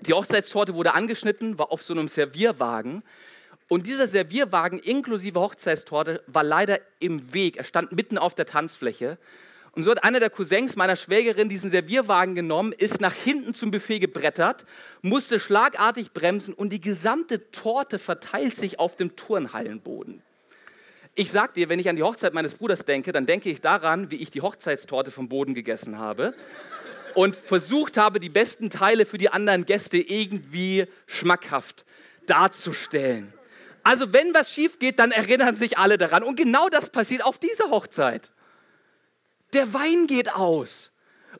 [0.00, 3.02] Die Hochzeitstorte wurde angeschnitten, war auf so einem Servierwagen.
[3.68, 7.58] Und dieser Servierwagen inklusive Hochzeitstorte war leider im Weg.
[7.58, 9.18] Er stand mitten auf der Tanzfläche.
[9.74, 13.70] Und so hat einer der Cousins meiner Schwägerin diesen Servierwagen genommen, ist nach hinten zum
[13.70, 14.66] Buffet gebrettert,
[15.00, 20.22] musste schlagartig bremsen und die gesamte Torte verteilt sich auf dem Turnhallenboden.
[21.14, 24.10] Ich sag dir, wenn ich an die Hochzeit meines Bruders denke, dann denke ich daran,
[24.10, 26.34] wie ich die Hochzeitstorte vom Boden gegessen habe.
[27.14, 31.84] und versucht habe, die besten Teile für die anderen Gäste irgendwie schmackhaft
[32.26, 33.34] darzustellen.
[33.82, 36.22] Also wenn was schief geht, dann erinnern sich alle daran.
[36.22, 38.30] Und genau das passiert auf dieser Hochzeit.
[39.52, 40.90] Der Wein geht aus.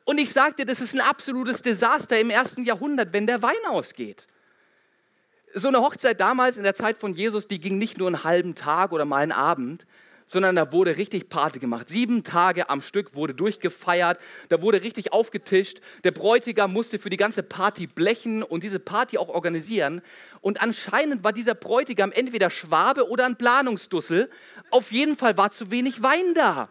[0.05, 4.27] Und ich sagte, das ist ein absolutes Desaster im ersten Jahrhundert, wenn der Wein ausgeht.
[5.53, 8.55] So eine Hochzeit damals in der Zeit von Jesus, die ging nicht nur einen halben
[8.55, 9.85] Tag oder mal einen Abend,
[10.27, 11.89] sondern da wurde richtig Party gemacht.
[11.89, 14.17] Sieben Tage am Stück wurde durchgefeiert,
[14.49, 15.79] da wurde richtig aufgetischt.
[16.03, 20.01] Der Bräutigam musste für die ganze Party blechen und diese Party auch organisieren.
[20.41, 24.29] Und anscheinend war dieser Bräutigam entweder Schwabe oder ein Planungsdussel.
[24.71, 26.69] Auf jeden Fall war zu wenig Wein da.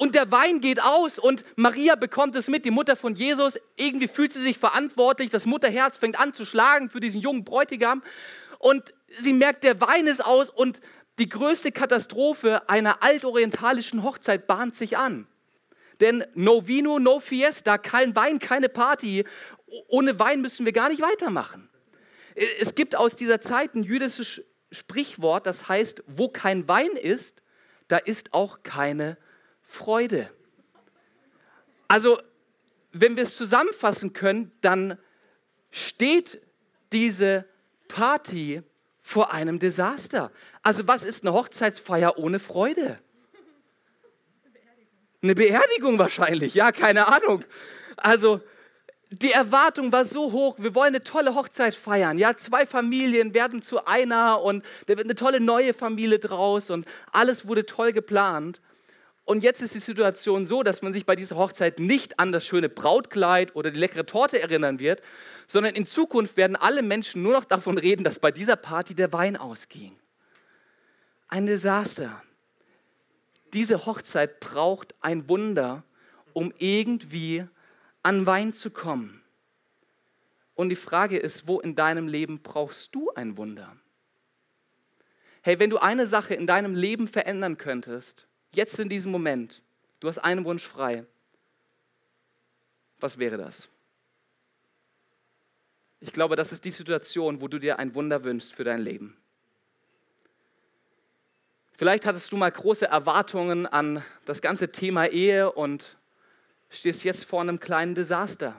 [0.00, 3.60] Und der Wein geht aus und Maria bekommt es mit, die Mutter von Jesus.
[3.76, 8.02] Irgendwie fühlt sie sich verantwortlich, das Mutterherz fängt an zu schlagen für diesen jungen Bräutigam.
[8.60, 10.80] Und sie merkt, der Wein ist aus und
[11.18, 15.26] die größte Katastrophe einer altorientalischen Hochzeit bahnt sich an.
[16.00, 19.26] Denn no vino, no fiesta, kein Wein, keine Party.
[19.88, 21.68] Ohne Wein müssen wir gar nicht weitermachen.
[22.58, 27.42] Es gibt aus dieser Zeit ein jüdisches Sprichwort, das heißt, wo kein Wein ist,
[27.88, 29.18] da ist auch keine
[29.70, 30.28] Freude.
[31.86, 32.20] Also,
[32.92, 34.98] wenn wir es zusammenfassen können, dann
[35.70, 36.40] steht
[36.92, 37.44] diese
[37.86, 38.62] Party
[38.98, 40.32] vor einem Desaster.
[40.62, 42.98] Also was ist eine Hochzeitsfeier ohne Freude?
[45.22, 47.44] Eine Beerdigung wahrscheinlich, ja, keine Ahnung.
[47.96, 48.40] Also
[49.10, 52.18] die Erwartung war so hoch, wir wollen eine tolle Hochzeit feiern.
[52.18, 56.86] Ja, zwei Familien werden zu einer und da wird eine tolle neue Familie draus und
[57.12, 58.60] alles wurde toll geplant.
[59.30, 62.44] Und jetzt ist die Situation so, dass man sich bei dieser Hochzeit nicht an das
[62.44, 65.02] schöne Brautkleid oder die leckere Torte erinnern wird,
[65.46, 69.12] sondern in Zukunft werden alle Menschen nur noch davon reden, dass bei dieser Party der
[69.12, 69.96] Wein ausging.
[71.28, 72.20] Ein Desaster.
[73.52, 75.84] Diese Hochzeit braucht ein Wunder,
[76.32, 77.46] um irgendwie
[78.02, 79.22] an Wein zu kommen.
[80.56, 83.76] Und die Frage ist, wo in deinem Leben brauchst du ein Wunder?
[85.42, 89.62] Hey, wenn du eine Sache in deinem Leben verändern könntest, jetzt in diesem Moment,
[90.00, 91.04] du hast einen Wunsch frei,
[92.98, 93.68] was wäre das?
[96.00, 99.16] Ich glaube, das ist die Situation, wo du dir ein Wunder wünschst für dein Leben.
[101.76, 105.96] Vielleicht hattest du mal große Erwartungen an das ganze Thema Ehe und
[106.68, 108.54] stehst jetzt vor einem kleinen Desaster.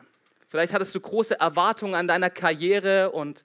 [0.48, 3.44] Vielleicht hattest du große Erwartungen an deiner Karriere und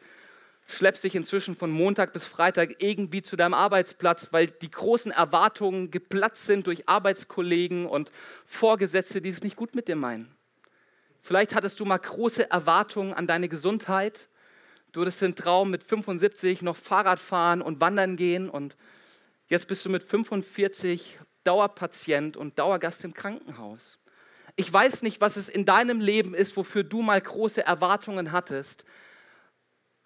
[0.66, 5.90] schleppst dich inzwischen von Montag bis Freitag irgendwie zu deinem Arbeitsplatz, weil die großen Erwartungen
[5.90, 8.10] geplatzt sind durch Arbeitskollegen und
[8.44, 10.34] Vorgesetzte, die es nicht gut mit dir meinen.
[11.20, 14.28] Vielleicht hattest du mal große Erwartungen an deine Gesundheit.
[14.92, 18.76] Du hattest den Traum mit 75 noch Fahrrad fahren und wandern gehen und
[19.48, 23.98] jetzt bist du mit 45 Dauerpatient und Dauergast im Krankenhaus.
[24.56, 28.84] Ich weiß nicht, was es in deinem Leben ist, wofür du mal große Erwartungen hattest,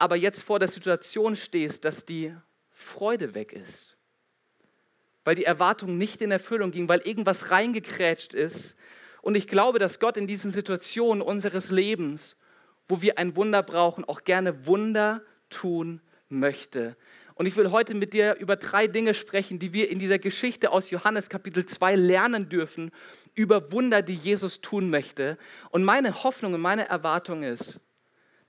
[0.00, 2.34] aber jetzt vor der Situation stehst, dass die
[2.70, 3.96] Freude weg ist,
[5.24, 8.76] weil die Erwartung nicht in Erfüllung ging, weil irgendwas reingekrätscht ist.
[9.20, 12.36] Und ich glaube, dass Gott in diesen Situationen unseres Lebens,
[12.86, 16.96] wo wir ein Wunder brauchen, auch gerne Wunder tun möchte.
[17.34, 20.72] Und ich will heute mit dir über drei Dinge sprechen, die wir in dieser Geschichte
[20.72, 22.90] aus Johannes Kapitel 2 lernen dürfen,
[23.34, 25.36] über Wunder, die Jesus tun möchte.
[25.70, 27.80] Und meine Hoffnung und meine Erwartung ist,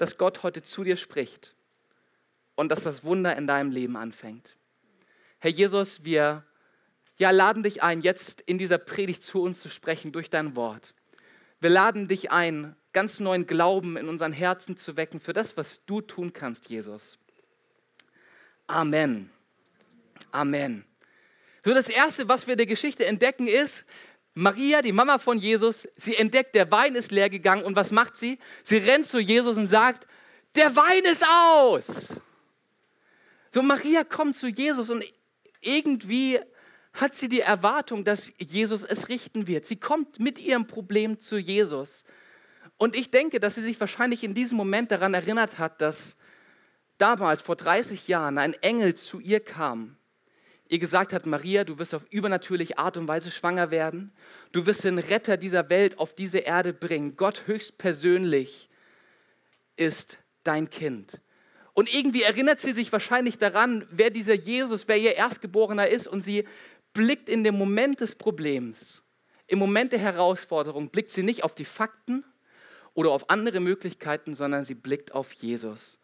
[0.01, 1.53] dass Gott heute zu dir spricht
[2.55, 4.57] und dass das Wunder in deinem Leben anfängt.
[5.37, 6.43] Herr Jesus, wir
[7.17, 10.95] ja, laden dich ein, jetzt in dieser Predigt zu uns zu sprechen durch dein Wort.
[11.59, 15.85] Wir laden dich ein, ganz neuen Glauben in unseren Herzen zu wecken für das, was
[15.85, 17.19] du tun kannst, Jesus.
[18.65, 19.29] Amen.
[20.31, 20.83] Amen.
[21.63, 23.85] So, das Erste, was wir der Geschichte entdecken, ist,
[24.33, 28.15] Maria, die Mama von Jesus, sie entdeckt, der Wein ist leer gegangen und was macht
[28.15, 28.39] sie?
[28.63, 30.07] Sie rennt zu Jesus und sagt,
[30.55, 32.15] der Wein ist aus.
[33.53, 35.03] So, Maria kommt zu Jesus und
[35.59, 36.39] irgendwie
[36.93, 39.65] hat sie die Erwartung, dass Jesus es richten wird.
[39.65, 42.03] Sie kommt mit ihrem Problem zu Jesus.
[42.77, 46.15] Und ich denke, dass sie sich wahrscheinlich in diesem Moment daran erinnert hat, dass
[46.97, 49.97] damals vor 30 Jahren ein Engel zu ihr kam
[50.71, 54.13] ihr gesagt hat, Maria, du wirst auf übernatürliche Art und Weise schwanger werden.
[54.53, 57.17] Du wirst den Retter dieser Welt auf diese Erde bringen.
[57.17, 58.69] Gott höchstpersönlich
[59.75, 61.19] ist dein Kind.
[61.73, 66.07] Und irgendwie erinnert sie sich wahrscheinlich daran, wer dieser Jesus, wer ihr Erstgeborener ist.
[66.07, 66.47] Und sie
[66.93, 69.03] blickt in den Moment des Problems,
[69.47, 72.23] im Moment der Herausforderung, blickt sie nicht auf die Fakten
[72.93, 75.99] oder auf andere Möglichkeiten, sondern sie blickt auf Jesus.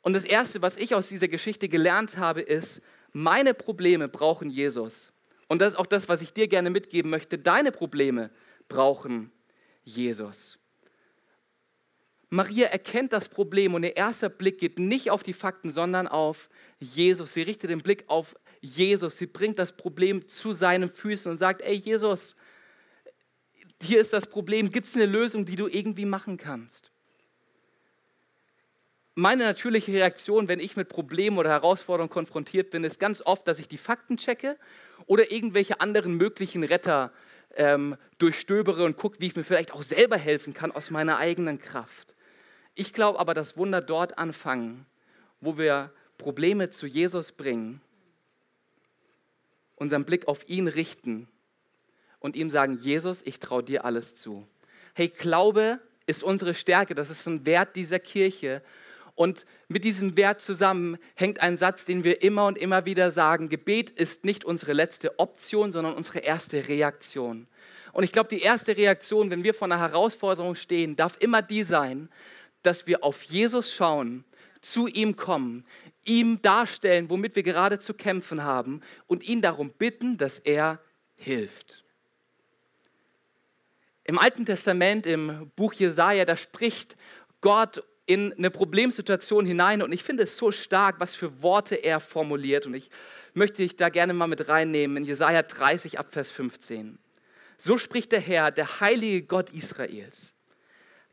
[0.00, 2.80] Und das Erste, was ich aus dieser Geschichte gelernt habe, ist,
[3.16, 5.10] meine Probleme brauchen Jesus.
[5.48, 7.38] Und das ist auch das, was ich dir gerne mitgeben möchte.
[7.38, 8.30] Deine Probleme
[8.68, 9.32] brauchen
[9.84, 10.58] Jesus.
[12.28, 16.50] Maria erkennt das Problem und ihr erster Blick geht nicht auf die Fakten, sondern auf
[16.78, 17.32] Jesus.
[17.32, 19.16] Sie richtet den Blick auf Jesus.
[19.16, 22.36] Sie bringt das Problem zu seinen Füßen und sagt, ey Jesus,
[23.80, 24.68] hier ist das Problem.
[24.68, 26.92] Gibt es eine Lösung, die du irgendwie machen kannst?
[29.18, 33.58] Meine natürliche Reaktion, wenn ich mit Problemen oder Herausforderungen konfrontiert bin, ist ganz oft, dass
[33.58, 34.58] ich die Fakten checke
[35.06, 37.10] oder irgendwelche anderen möglichen Retter
[37.56, 41.58] ähm, durchstöbere und gucke, wie ich mir vielleicht auch selber helfen kann aus meiner eigenen
[41.58, 42.14] Kraft.
[42.74, 44.84] Ich glaube aber, dass Wunder dort anfangen,
[45.40, 47.80] wo wir Probleme zu Jesus bringen,
[49.76, 51.26] unseren Blick auf ihn richten
[52.20, 54.46] und ihm sagen, Jesus, ich traue dir alles zu.
[54.92, 58.60] Hey, Glaube ist unsere Stärke, das ist ein Wert dieser Kirche.
[59.16, 63.48] Und mit diesem Wert zusammen hängt ein Satz, den wir immer und immer wieder sagen,
[63.48, 67.48] Gebet ist nicht unsere letzte Option, sondern unsere erste Reaktion.
[67.92, 71.62] Und ich glaube, die erste Reaktion, wenn wir vor einer Herausforderung stehen, darf immer die
[71.62, 72.10] sein,
[72.62, 74.24] dass wir auf Jesus schauen,
[74.60, 75.64] zu ihm kommen,
[76.04, 80.78] ihm darstellen, womit wir gerade zu kämpfen haben und ihn darum bitten, dass er
[81.14, 81.84] hilft.
[84.04, 86.96] Im Alten Testament, im Buch Jesaja, da spricht
[87.40, 91.98] Gott in eine Problemsituation hinein und ich finde es so stark, was für Worte er
[91.98, 92.88] formuliert und ich
[93.34, 96.98] möchte dich da gerne mal mit reinnehmen in Jesaja 30 ab Vers 15.
[97.58, 100.34] So spricht der Herr, der heilige Gott Israels.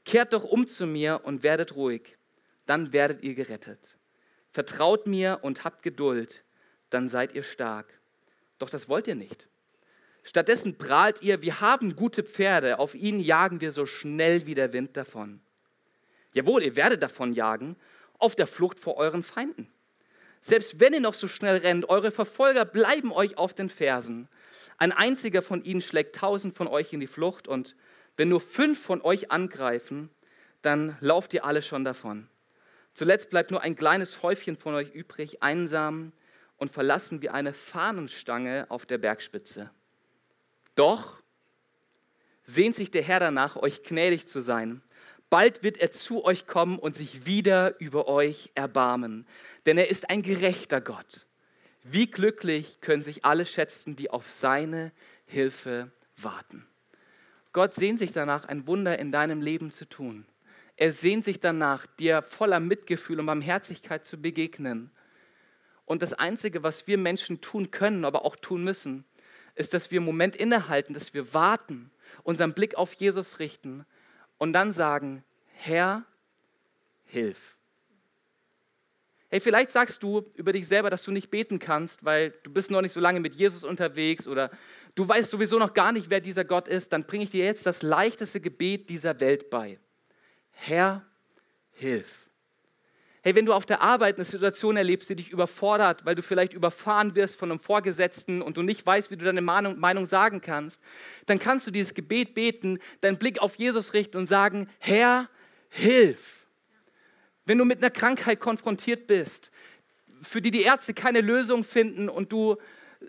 [0.06, 2.18] Kehrt doch um zu mir und werdet ruhig,
[2.66, 3.98] dann werdet ihr gerettet.
[4.52, 6.44] Vertraut mir und habt Geduld,
[6.92, 8.00] dann seid ihr stark.
[8.60, 9.48] Doch das wollt ihr nicht.
[10.24, 14.72] Stattdessen prahlt ihr, wir haben gute Pferde, auf ihnen jagen wir so schnell wie der
[14.74, 15.42] Wind davon.
[16.34, 17.76] Jawohl, ihr werdet davon jagen,
[18.20, 19.72] auf der Flucht vor euren Feinden.
[20.42, 24.28] Selbst wenn ihr noch so schnell rennt, eure Verfolger bleiben euch auf den Fersen.
[24.78, 27.76] Ein einziger von ihnen schlägt tausend von euch in die Flucht und
[28.18, 30.10] wenn nur fünf von euch angreifen,
[30.62, 32.28] dann lauft ihr alle schon davon.
[32.94, 36.12] Zuletzt bleibt nur ein kleines Häufchen von euch übrig, einsam
[36.58, 39.72] und verlassen wie eine Fahnenstange auf der Bergspitze.
[40.76, 41.22] Doch
[42.44, 44.82] sehnt sich der Herr danach, euch gnädig zu sein.
[45.34, 49.26] Bald wird er zu euch kommen und sich wieder über euch erbarmen,
[49.66, 51.26] denn er ist ein gerechter Gott.
[51.82, 54.92] Wie glücklich können sich alle schätzen, die auf seine
[55.26, 56.68] Hilfe warten.
[57.52, 60.28] Gott sehnt sich danach, ein Wunder in deinem Leben zu tun.
[60.78, 64.92] Er sehnt sich danach, dir voller Mitgefühl und Barmherzigkeit zu begegnen.
[65.86, 69.04] Und das Einzige, was wir Menschen tun können, aber auch tun müssen,
[69.56, 71.90] ist, dass wir einen Moment innehalten, dass wir warten,
[72.22, 73.88] unseren Blick auf Jesus richten
[74.38, 76.06] und dann sagen, Herr,
[77.06, 77.58] hilf.
[79.30, 82.70] Hey, vielleicht sagst du über dich selber, dass du nicht beten kannst, weil du bist
[82.70, 84.52] noch nicht so lange mit Jesus unterwegs oder
[84.94, 86.94] du weißt sowieso noch gar nicht, wer dieser Gott ist.
[86.94, 89.80] Dann bringe ich dir jetzt das leichteste Gebet dieser Welt bei.
[90.52, 91.04] Herr,
[91.72, 92.30] hilf.
[93.26, 96.54] Hey, wenn du auf der Arbeit eine Situation erlebst, die dich überfordert, weil du vielleicht
[96.54, 100.82] überfahren wirst von einem Vorgesetzten und du nicht weißt, wie du deine Meinung sagen kannst,
[101.26, 105.30] dann kannst du dieses Gebet beten, deinen Blick auf Jesus richten und sagen, Herr,
[105.70, 106.46] hilf.
[107.46, 109.52] Wenn du mit einer Krankheit konfrontiert bist,
[110.22, 112.58] für die die Ärzte keine Lösung finden und du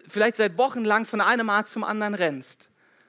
[0.06, 2.68] vielleicht seit Wochen lang von einem Arzt zum anderen rennst,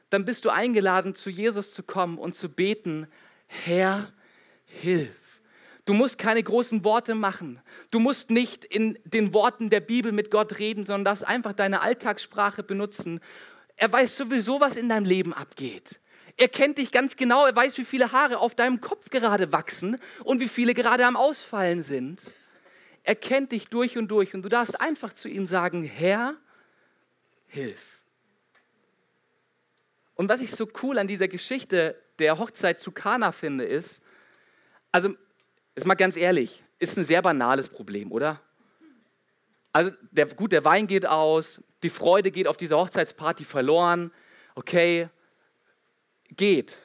[0.10, 3.06] dann bist du eingeladen, zu Jesus zu kommen und zu beten,
[3.46, 4.12] Herr,
[4.66, 5.25] hilf.
[5.86, 7.62] Du musst keine großen Worte machen.
[7.92, 11.82] Du musst nicht in den Worten der Bibel mit Gott reden, sondern darfst einfach deine
[11.82, 13.20] Alltagssprache benutzen.
[13.76, 16.00] Er weiß sowieso, was in deinem Leben abgeht.
[16.38, 20.00] Er kennt dich ganz genau, er weiß, wie viele Haare auf deinem Kopf gerade wachsen
[20.24, 22.34] und wie viele gerade am Ausfallen sind.
[23.04, 26.36] Er kennt dich durch und durch und du darfst einfach zu ihm sagen, Herr,
[27.48, 28.02] hilf.
[30.16, 34.02] Und was ich so cool an dieser Geschichte der Hochzeit zu Kana finde, ist,
[34.92, 35.14] also,
[35.76, 38.42] ist mal ganz ehrlich, ist ein sehr banales Problem, oder?
[39.72, 44.12] Also, der, gut, der Wein geht aus, die Freude geht auf dieser Hochzeitsparty verloren,
[44.56, 45.10] okay,
[46.36, 46.80] geht.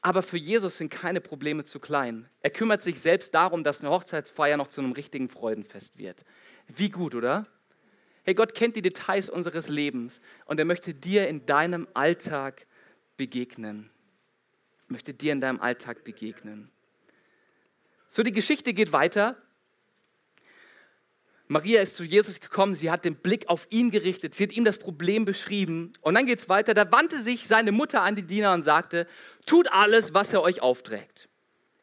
[0.00, 2.28] Aber für Jesus sind keine Probleme zu klein.
[2.40, 6.24] Er kümmert sich selbst darum, dass eine Hochzeitsfeier noch zu einem richtigen Freudenfest wird.
[6.68, 7.46] Wie gut, oder?
[8.24, 12.66] Hey, Gott kennt die Details unseres Lebens und er möchte dir in deinem Alltag
[13.16, 13.90] begegnen.
[14.88, 16.70] Möchte dir in deinem Alltag begegnen.
[18.08, 19.36] So, die Geschichte geht weiter.
[21.48, 24.64] Maria ist zu Jesus gekommen, sie hat den Blick auf ihn gerichtet, sie hat ihm
[24.64, 26.74] das Problem beschrieben und dann geht es weiter.
[26.74, 29.06] Da wandte sich seine Mutter an die Diener und sagte,
[29.46, 31.28] tut alles, was er euch aufträgt.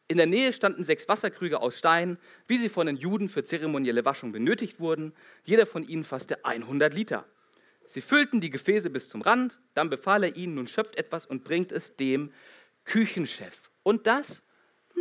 [0.06, 4.04] In der Nähe standen sechs Wasserkrüge aus Stein, wie sie von den Juden für zeremonielle
[4.04, 5.14] Waschung benötigt wurden.
[5.44, 7.24] Jeder von ihnen fasste 100 Liter.
[7.86, 11.42] Sie füllten die Gefäße bis zum Rand, dann befahl er ihnen, nun schöpft etwas und
[11.42, 12.32] bringt es dem
[12.84, 13.70] Küchenchef.
[13.82, 14.42] Und das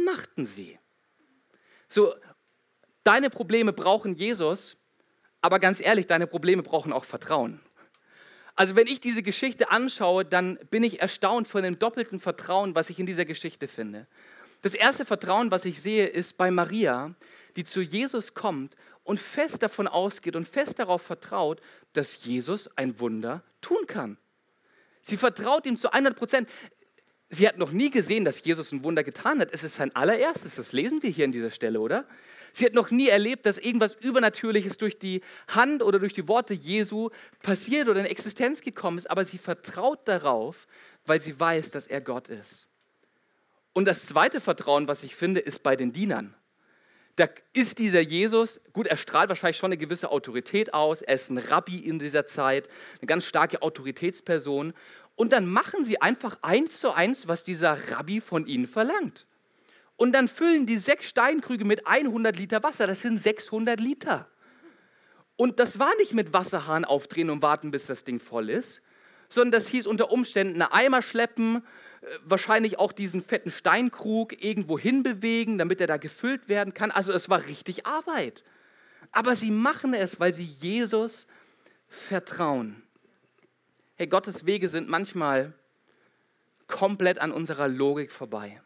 [0.06, 0.80] machten sie.
[1.94, 2.16] So,
[3.04, 4.78] deine Probleme brauchen Jesus,
[5.42, 7.60] aber ganz ehrlich, deine Probleme brauchen auch Vertrauen.
[8.56, 12.90] Also wenn ich diese Geschichte anschaue, dann bin ich erstaunt von dem doppelten Vertrauen, was
[12.90, 14.08] ich in dieser Geschichte finde.
[14.64, 17.14] Das erste Vertrauen, was ich sehe, ist bei Maria,
[17.58, 21.62] die zu Jesus kommt und fest davon ausgeht und fest darauf vertraut,
[21.94, 24.18] dass Jesus ein Wunder tun kann.
[25.06, 26.50] Sie vertraut ihm zu 100 Prozent.
[27.34, 29.50] Sie hat noch nie gesehen, dass Jesus ein Wunder getan hat.
[29.52, 30.56] Es ist sein allererstes.
[30.56, 32.06] Das lesen wir hier an dieser Stelle, oder?
[32.52, 36.54] Sie hat noch nie erlebt, dass irgendwas Übernatürliches durch die Hand oder durch die Worte
[36.54, 37.10] Jesu
[37.42, 40.68] passiert oder in Existenz gekommen ist, aber sie vertraut darauf,
[41.08, 42.68] weil sie weiß, dass er Gott ist.
[43.74, 46.36] Und das zweite Vertrauen, was ich finde, ist bei den Dienern.
[47.16, 51.30] Da ist dieser Jesus, gut, er strahlt wahrscheinlich schon eine gewisse Autorität aus, er ist
[51.30, 52.68] ein Rabbi in dieser Zeit,
[53.00, 54.74] eine ganz starke Autoritätsperson.
[55.16, 59.28] Und dann machen sie einfach eins zu eins, was dieser Rabbi von ihnen verlangt.
[59.96, 62.88] Und dann füllen die sechs Steinkrüge mit 100 Liter Wasser.
[62.88, 64.28] Das sind 600 Liter.
[65.36, 68.82] Und das war nicht mit Wasserhahn aufdrehen und warten, bis das Ding voll ist,
[69.30, 71.64] sondern das hieß unter Umständen eine Eimer schleppen,
[72.02, 76.92] äh, wahrscheinlich auch diesen fetten Steinkrug irgendwo hinbewegen, damit er da gefüllt werden kann.
[76.92, 78.44] Also es war richtig Arbeit.
[79.12, 81.28] Aber sie machen es, weil sie Jesus
[81.88, 82.83] vertrauen.
[83.96, 85.54] Hey, Gottes Wege sind manchmal
[86.68, 88.62] komplett an unserer Logik vorbei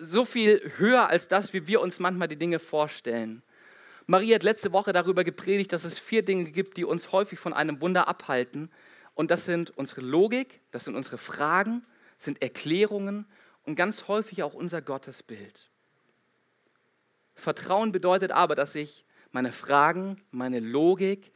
[0.00, 3.42] so viel höher als das, wie wir uns manchmal die Dinge vorstellen.
[4.06, 7.52] Maria hat letzte Woche darüber gepredigt, dass es vier Dinge gibt, die uns häufig von
[7.52, 8.70] einem Wunder abhalten.
[9.14, 11.84] Und das sind unsere Logik, das sind unsere Fragen,
[12.16, 13.26] sind Erklärungen
[13.64, 15.68] und ganz häufig auch unser Gottesbild.
[17.34, 21.30] Vertrauen bedeutet aber, dass ich meine Fragen, meine Logik,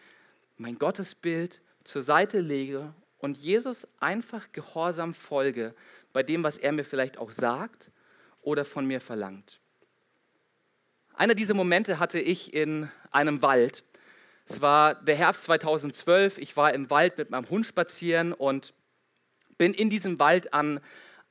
[0.57, 5.75] mein Gottesbild zur Seite lege und Jesus einfach gehorsam folge
[6.13, 7.91] bei dem, was er mir vielleicht auch sagt
[8.43, 9.61] oder von mir verlangt.
[11.15, 13.85] Einer dieser Momente hatte ich in einem Wald.
[14.47, 16.39] Es war der Herbst 2012.
[16.39, 18.75] Ich war im Wald mit meinem Hund spazieren und
[19.57, 20.81] bin in diesem Wald an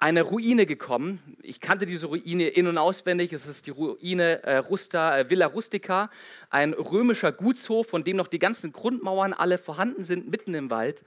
[0.04, 1.38] eine Ruine gekommen.
[1.41, 3.32] Ich kannte diese Ruine in- und auswendig.
[3.32, 6.10] Es ist die Ruine äh, Rusta, äh, Villa Rustica,
[6.49, 11.06] ein römischer Gutshof, von dem noch die ganzen Grundmauern alle vorhanden sind, mitten im Wald.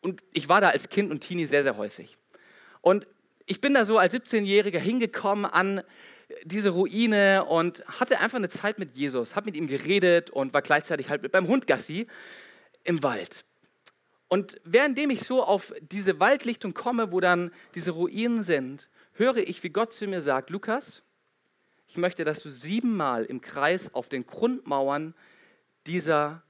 [0.00, 2.18] Und ich war da als Kind und Teenie sehr, sehr häufig.
[2.82, 3.08] Und
[3.46, 5.82] ich bin da so als 17-Jähriger hingekommen an
[6.44, 10.62] diese Ruine und hatte einfach eine Zeit mit Jesus, habe mit ihm geredet und war
[10.62, 12.06] gleichzeitig halt mit meinem Hund Gassi
[12.84, 13.44] im Wald.
[14.28, 19.62] Und währenddem ich so auf diese Waldlichtung komme, wo dann diese Ruinen sind, höre ich,
[19.62, 21.02] wie Gott zu mir sagt, Lukas,
[21.88, 25.14] ich möchte, dass du siebenmal im Kreis auf den Grundmauern
[25.86, 26.42] dieser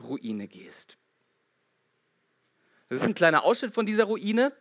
[0.00, 0.96] Ruine gehst.
[2.88, 4.52] Das ist ein kleiner Ausschnitt von dieser Ruine.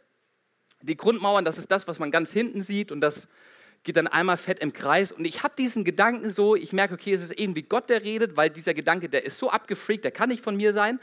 [0.82, 3.30] Die Grundmauern, das ist das, was man ganz hinten sieht und das
[3.84, 5.13] geht dann einmal fett im Kreis.
[5.13, 8.36] Und ich habe diesen Gedanken so, ich merke, okay, es ist irgendwie Gott, der redet,
[8.36, 10.99] weil dieser Gedanke, der ist so abgefreakt, der kann nicht von mir sein.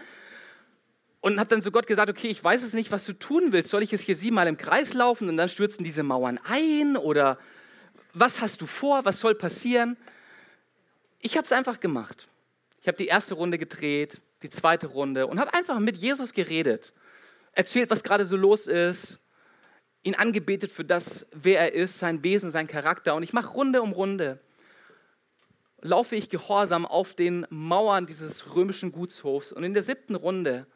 [1.24, 3.70] Und habe dann zu Gott gesagt, okay, ich weiß es nicht, was du tun willst.
[3.70, 6.98] Soll ich es hier siebenmal im Kreis laufen und dann stürzen diese Mauern ein?
[6.98, 7.38] Oder
[8.12, 9.06] was hast du vor?
[9.06, 9.96] Was soll passieren?
[11.20, 12.28] Ich habe es einfach gemacht.
[12.82, 16.92] Ich habe die erste Runde gedreht, die zweite Runde und habe einfach mit Jesus geredet.
[17.52, 19.18] Erzählt, was gerade so los ist,
[20.02, 23.14] ihn angebetet für das, wer er ist, sein Wesen, sein Charakter.
[23.14, 24.40] Und ich mache Runde um Runde.
[25.80, 29.52] Laufe ich gehorsam auf den Mauern dieses römischen Gutshofs.
[29.52, 30.66] Und in der siebten Runde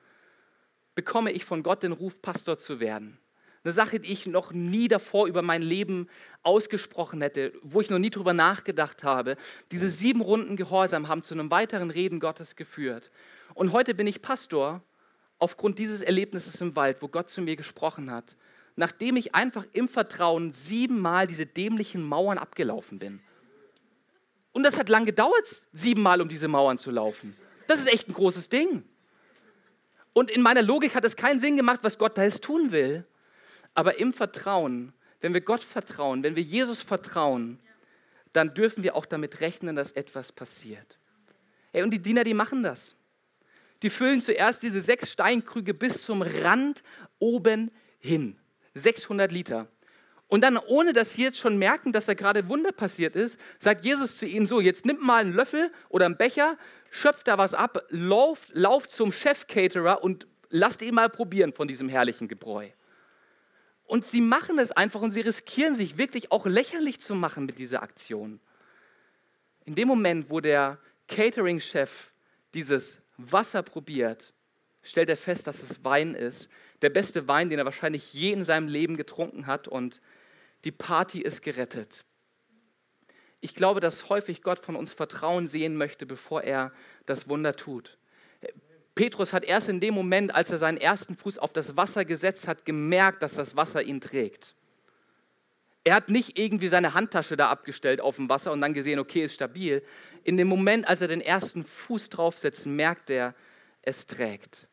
[0.99, 3.20] bekomme ich von Gott den Ruf, Pastor zu werden.
[3.62, 6.09] Eine Sache, die ich noch nie davor über mein Leben
[6.42, 9.36] ausgesprochen hätte, wo ich noch nie drüber nachgedacht habe.
[9.70, 13.12] Diese sieben Runden Gehorsam haben zu einem weiteren Reden Gottes geführt.
[13.55, 14.82] Und heute bin ich Pastor
[15.38, 18.36] aufgrund dieses Erlebnisses im Wald, wo Gott zu mir gesprochen hat
[18.78, 23.18] nachdem ich einfach im Vertrauen siebenmal diese dämlichen Mauern abgelaufen bin.
[24.53, 27.36] Und das hat lang gedauert, siebenmal um diese Mauern zu laufen.
[27.66, 28.84] Das ist echt ein großes Ding.
[30.18, 33.06] Und in meiner Logik hat es keinen Sinn gemacht, was Gott da jetzt tun will.
[33.74, 37.60] Aber im Vertrauen, wenn wir Gott vertrauen, wenn wir Jesus vertrauen,
[38.32, 40.98] dann dürfen wir auch damit rechnen, dass etwas passiert.
[41.72, 42.96] Hey, und die Diener, die machen das.
[43.82, 46.82] Die füllen zuerst diese sechs Steinkrüge bis zum Rand
[47.20, 48.36] oben hin.
[48.74, 49.68] 600 Liter.
[50.26, 53.84] Und dann, ohne dass sie jetzt schon merken, dass da gerade Wunder passiert ist, sagt
[53.84, 56.58] Jesus zu ihnen so, jetzt nimmt mal einen Löffel oder einen Becher,
[56.91, 61.89] schöpft da was ab, lauft, lauft zum Chef-Caterer und lasst ihn mal probieren von diesem
[61.89, 62.68] herrlichen Gebräu.
[63.84, 67.59] Und sie machen es einfach und sie riskieren sich wirklich auch lächerlich zu machen mit
[67.59, 68.39] dieser Aktion.
[69.64, 70.78] In dem Moment, wo der
[71.09, 72.12] Catering-Chef
[72.55, 74.34] dieses Wasser probiert,
[74.82, 76.49] stellt er fest, dass es Wein ist.
[76.82, 79.68] Der beste Wein, den er wahrscheinlich je in seinem Leben getrunken hat.
[79.68, 80.01] Und
[80.64, 82.05] die Party ist gerettet.
[83.41, 86.72] Ich glaube, dass häufig Gott von uns Vertrauen sehen möchte, bevor er
[87.07, 87.99] das Wunder tut.
[88.95, 92.49] Petrus hat erst in dem Moment, als er seinen ersten Fuß auf das Wasser gesetzt
[92.49, 94.57] hat, gemerkt, dass das Wasser ihn trägt.
[95.84, 99.24] Er hat nicht irgendwie seine Handtasche da abgestellt auf dem Wasser und dann gesehen, okay,
[99.24, 99.82] ist stabil.
[100.24, 103.34] In dem Moment, als er den ersten Fuß draufsetzt, merkt er,
[103.82, 104.66] es trägt.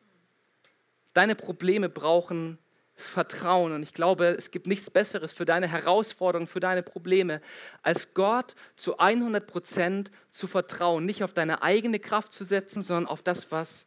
[1.14, 2.58] Deine Probleme brauchen
[2.98, 7.42] Vertrauen und ich glaube, es gibt nichts Besseres für deine Herausforderungen, für deine Probleme,
[7.82, 13.06] als Gott zu 100 Prozent zu vertrauen, nicht auf deine eigene Kraft zu setzen, sondern
[13.06, 13.86] auf das, was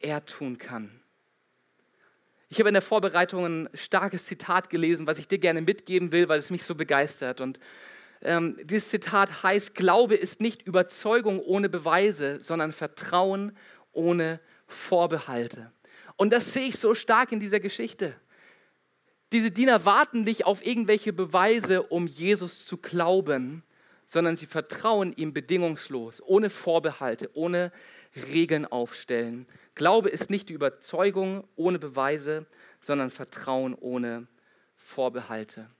[0.00, 0.90] er tun kann.
[2.50, 6.28] Ich habe in der Vorbereitung ein starkes Zitat gelesen, was ich dir gerne mitgeben will,
[6.28, 7.40] weil es mich so begeistert.
[7.40, 7.58] Und
[8.20, 13.56] ähm, dieses Zitat heißt, Glaube ist nicht Überzeugung ohne Beweise, sondern Vertrauen
[13.92, 15.72] ohne Vorbehalte.
[16.16, 18.14] Und das sehe ich so stark in dieser Geschichte.
[19.32, 23.62] Diese Diener warten nicht auf irgendwelche Beweise, um Jesus zu glauben,
[24.04, 27.72] sondern sie vertrauen ihm bedingungslos, ohne Vorbehalte, ohne
[28.14, 29.46] Regeln aufstellen.
[29.74, 32.44] Glaube ist nicht die Überzeugung ohne Beweise,
[32.82, 34.26] sondern Vertrauen ohne
[34.76, 35.70] Vorbehalte.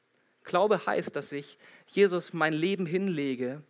[0.44, 3.62] Glaube heißt, dass ich Jesus mein Leben hinlege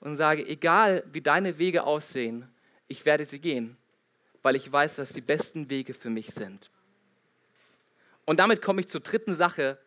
[0.00, 2.48] und sage, egal wie deine Wege aussehen,
[2.86, 3.78] ich werde sie gehen,
[4.42, 6.71] weil ich weiß, dass die besten Wege für mich sind.
[8.24, 9.78] Und damit komme ich zur dritten Sache,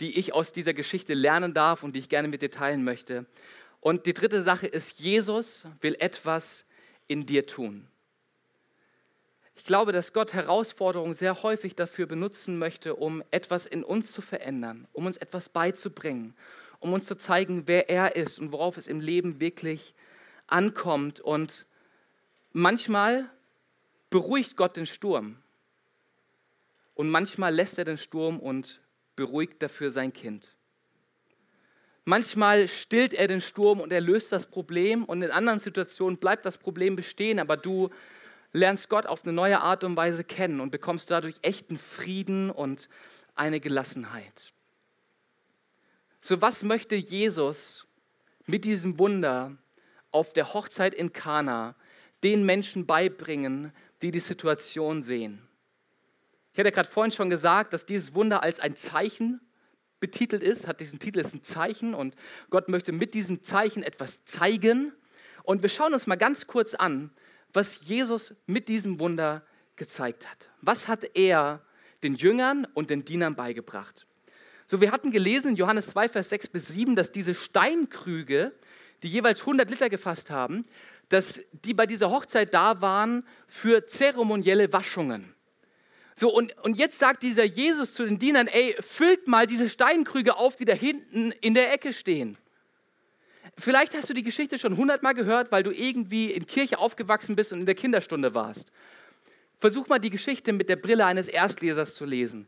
[0.00, 3.26] die ich aus dieser Geschichte lernen darf und die ich gerne mit dir teilen möchte.
[3.80, 6.64] Und die dritte Sache ist, Jesus will etwas
[7.06, 7.86] in dir tun.
[9.56, 14.20] Ich glaube, dass Gott Herausforderungen sehr häufig dafür benutzen möchte, um etwas in uns zu
[14.20, 16.34] verändern, um uns etwas beizubringen,
[16.80, 19.94] um uns zu zeigen, wer er ist und worauf es im Leben wirklich
[20.48, 21.20] ankommt.
[21.20, 21.66] Und
[22.52, 23.30] manchmal
[24.10, 25.36] beruhigt Gott den Sturm
[26.94, 28.80] und manchmal lässt er den Sturm und
[29.16, 30.54] beruhigt dafür sein Kind.
[32.04, 36.44] Manchmal stillt er den Sturm und er löst das Problem und in anderen Situationen bleibt
[36.44, 37.90] das Problem bestehen, aber du
[38.52, 42.88] lernst Gott auf eine neue Art und Weise kennen und bekommst dadurch echten Frieden und
[43.34, 44.52] eine Gelassenheit.
[46.20, 47.86] So was möchte Jesus
[48.46, 49.56] mit diesem Wunder
[50.10, 51.74] auf der Hochzeit in Kana
[52.22, 53.72] den Menschen beibringen,
[54.02, 55.43] die die Situation sehen?
[56.54, 59.40] Ich hatte gerade vorhin schon gesagt, dass dieses Wunder als ein Zeichen
[59.98, 62.14] betitelt ist, hat diesen Titel ist ein Zeichen und
[62.48, 64.92] Gott möchte mit diesem Zeichen etwas zeigen.
[65.42, 67.10] Und wir schauen uns mal ganz kurz an,
[67.52, 69.44] was Jesus mit diesem Wunder
[69.74, 70.50] gezeigt hat.
[70.60, 71.60] Was hat er
[72.04, 74.06] den Jüngern und den Dienern beigebracht?
[74.68, 78.52] So, wir hatten gelesen in Johannes 2, Vers 6 bis 7, dass diese Steinkrüge,
[79.02, 80.66] die jeweils 100 Liter gefasst haben,
[81.08, 85.33] dass die bei dieser Hochzeit da waren für zeremonielle Waschungen.
[86.16, 90.36] So, und, und jetzt sagt dieser Jesus zu den Dienern, ey, füllt mal diese Steinkrüge
[90.36, 92.38] auf, die da hinten in der Ecke stehen.
[93.56, 97.52] Vielleicht hast du die Geschichte schon hundertmal gehört, weil du irgendwie in Kirche aufgewachsen bist
[97.52, 98.70] und in der Kinderstunde warst.
[99.58, 102.46] Versuch mal die Geschichte mit der Brille eines Erstlesers zu lesen.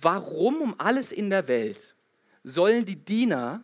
[0.00, 1.94] Warum um alles in der Welt
[2.42, 3.62] sollen die Diener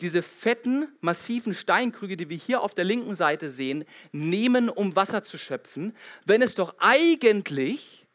[0.00, 5.22] diese fetten, massiven Steinkrüge, die wir hier auf der linken Seite sehen, nehmen, um Wasser
[5.22, 5.94] zu schöpfen,
[6.26, 8.05] wenn es doch eigentlich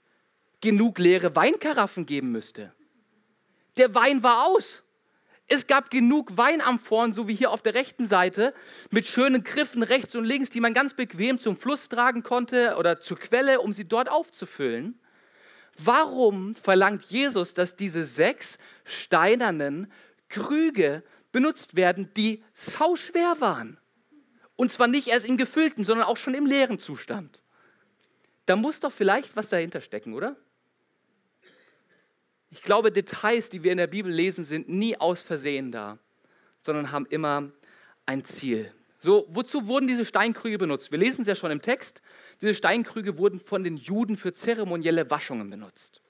[0.61, 2.73] genug leere Weinkaraffen geben müsste?
[3.77, 4.83] Der Wein war aus.
[5.47, 8.53] Es gab genug Weinamphoren, so wie hier auf der rechten Seite,
[8.89, 13.01] mit schönen Griffen rechts und links, die man ganz bequem zum Fluss tragen konnte oder
[13.01, 14.97] zur Quelle, um sie dort aufzufüllen.
[15.77, 19.91] Warum verlangt Jesus, dass diese sechs steinernen
[20.29, 21.03] Krüge
[21.33, 23.77] benutzt werden, die sauschwer waren?
[24.55, 27.41] Und zwar nicht erst in gefüllten, sondern auch schon im leeren Zustand.
[28.45, 30.37] Da muss doch vielleicht was dahinter stecken, oder?
[32.51, 35.97] Ich glaube, Details, die wir in der Bibel lesen, sind nie aus Versehen da,
[36.63, 37.49] sondern haben immer
[38.05, 38.73] ein Ziel.
[38.99, 40.91] So, wozu wurden diese Steinkrüge benutzt?
[40.91, 42.01] Wir lesen es ja schon im Text.
[42.41, 46.01] Diese Steinkrüge wurden von den Juden für zeremonielle Waschungen benutzt.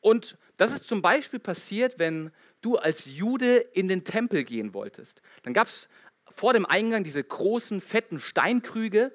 [0.00, 5.22] Und das ist zum Beispiel passiert, wenn du als Jude in den Tempel gehen wolltest.
[5.44, 5.88] Dann gab es
[6.28, 9.12] vor dem Eingang diese großen, fetten Steinkrüge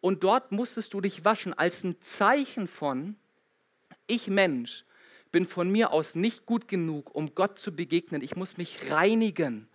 [0.00, 3.16] und dort musstest du dich waschen als ein Zeichen von,
[4.06, 4.84] ich Mensch
[5.34, 8.22] bin von mir aus nicht gut genug, um Gott zu begegnen.
[8.22, 9.68] Ich muss mich reinigen.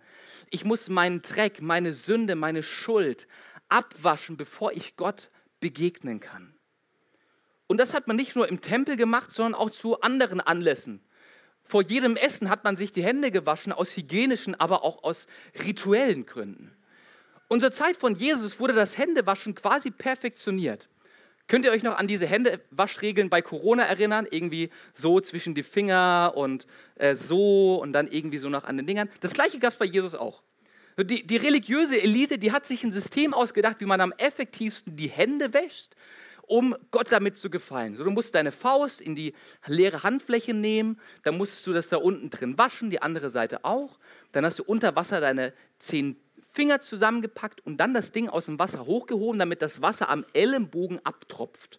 [0.48, 3.28] Ich muss meinen Dreck, meine Sünde, meine Schuld
[3.68, 5.30] abwaschen, bevor ich Gott
[5.60, 6.54] begegnen kann.
[7.66, 11.04] Und das hat man nicht nur im Tempel gemacht, sondern auch zu anderen Anlässen.
[11.62, 15.26] Vor jedem Essen hat man sich die Hände gewaschen, aus hygienischen, aber auch aus
[15.62, 16.74] rituellen Gründen.
[17.48, 20.88] Und zur Zeit von Jesus wurde das Händewaschen quasi perfektioniert.
[21.50, 24.24] Könnt ihr euch noch an diese Händewaschregeln bei Corona erinnern?
[24.30, 28.86] Irgendwie so zwischen die Finger und äh, so und dann irgendwie so noch an den
[28.86, 29.08] Dingern.
[29.18, 30.44] Das gleiche gab es bei Jesus auch.
[30.96, 35.08] Die, die religiöse Elite, die hat sich ein System ausgedacht, wie man am effektivsten die
[35.08, 35.96] Hände wäscht,
[36.42, 37.96] um Gott damit zu gefallen.
[37.96, 39.34] So, du musst deine Faust in die
[39.66, 43.98] leere Handfläche nehmen, dann musst du das da unten drin waschen, die andere Seite auch.
[44.30, 46.16] Dann hast du unter Wasser deine zehn
[46.52, 50.98] Finger zusammengepackt und dann das Ding aus dem Wasser hochgehoben, damit das Wasser am Ellenbogen
[51.04, 51.78] abtropft.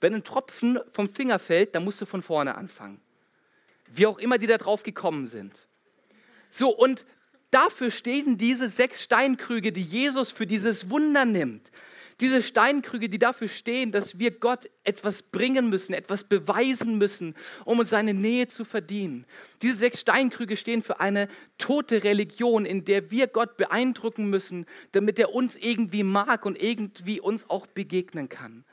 [0.00, 3.00] Wenn ein Tropfen vom Finger fällt, dann musst du von vorne anfangen.
[3.88, 5.68] Wie auch immer die da drauf gekommen sind.
[6.48, 7.06] So, und
[7.52, 11.70] dafür stehen diese sechs Steinkrüge, die Jesus für dieses Wunder nimmt.
[12.20, 17.78] Diese Steinkrüge, die dafür stehen, dass wir Gott etwas bringen müssen, etwas beweisen müssen, um
[17.78, 19.24] uns seine Nähe zu verdienen.
[19.62, 25.18] Diese sechs Steinkrüge stehen für eine tote Religion, in der wir Gott beeindrucken müssen, damit
[25.18, 28.64] er uns irgendwie mag und irgendwie uns auch begegnen kann.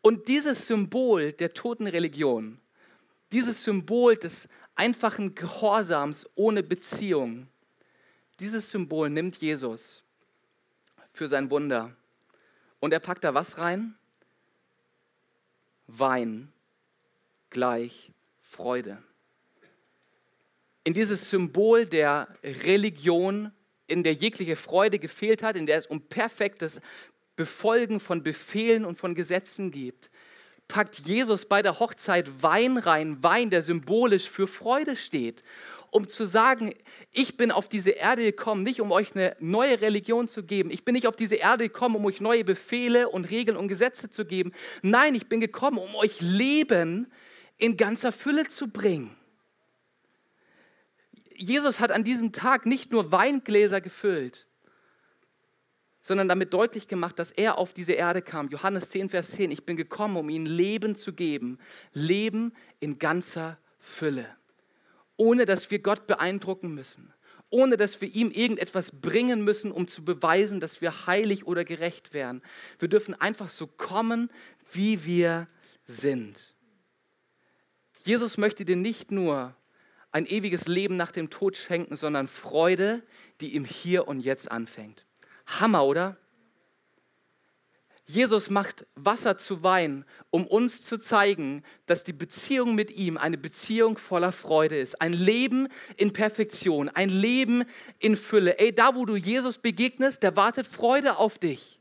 [0.00, 2.58] Und dieses Symbol der toten Religion,
[3.32, 7.48] dieses Symbol des einfachen Gehorsams ohne Beziehung,
[8.40, 10.02] dieses Symbol nimmt Jesus
[11.12, 11.94] für sein Wunder
[12.80, 13.94] und er packt da was rein?
[15.86, 16.52] Wein
[17.50, 19.02] gleich Freude.
[20.84, 23.52] In dieses Symbol der Religion,
[23.86, 26.80] in der jegliche Freude gefehlt hat, in der es um perfektes
[27.36, 30.10] Befolgen von Befehlen und von Gesetzen geht,
[30.66, 35.42] packt Jesus bei der Hochzeit Wein rein, Wein, der symbolisch für Freude steht
[35.90, 36.74] um zu sagen,
[37.12, 40.70] ich bin auf diese Erde gekommen, nicht um euch eine neue Religion zu geben.
[40.70, 44.10] Ich bin nicht auf diese Erde gekommen, um euch neue Befehle und Regeln und Gesetze
[44.10, 44.52] zu geben.
[44.82, 47.10] Nein, ich bin gekommen, um euch Leben
[47.56, 49.16] in ganzer Fülle zu bringen.
[51.34, 54.46] Jesus hat an diesem Tag nicht nur Weingläser gefüllt,
[56.00, 58.48] sondern damit deutlich gemacht, dass er auf diese Erde kam.
[58.48, 59.50] Johannes 10, Vers 10.
[59.50, 61.58] Ich bin gekommen, um ihnen Leben zu geben.
[61.92, 64.37] Leben in ganzer Fülle
[65.18, 67.12] ohne dass wir Gott beeindrucken müssen,
[67.50, 72.14] ohne dass wir ihm irgendetwas bringen müssen, um zu beweisen, dass wir heilig oder gerecht
[72.14, 72.40] wären.
[72.78, 74.30] Wir dürfen einfach so kommen,
[74.72, 75.48] wie wir
[75.84, 76.54] sind.
[77.98, 79.54] Jesus möchte dir nicht nur
[80.12, 83.02] ein ewiges Leben nach dem Tod schenken, sondern Freude,
[83.40, 85.04] die im Hier und Jetzt anfängt.
[85.46, 86.16] Hammer, oder?
[88.10, 93.36] Jesus macht Wasser zu Wein, um uns zu zeigen, dass die Beziehung mit ihm eine
[93.36, 95.02] Beziehung voller Freude ist.
[95.02, 97.64] Ein Leben in Perfektion, ein Leben
[97.98, 98.58] in Fülle.
[98.58, 101.80] Ey, da wo du Jesus begegnest, da wartet Freude auf dich.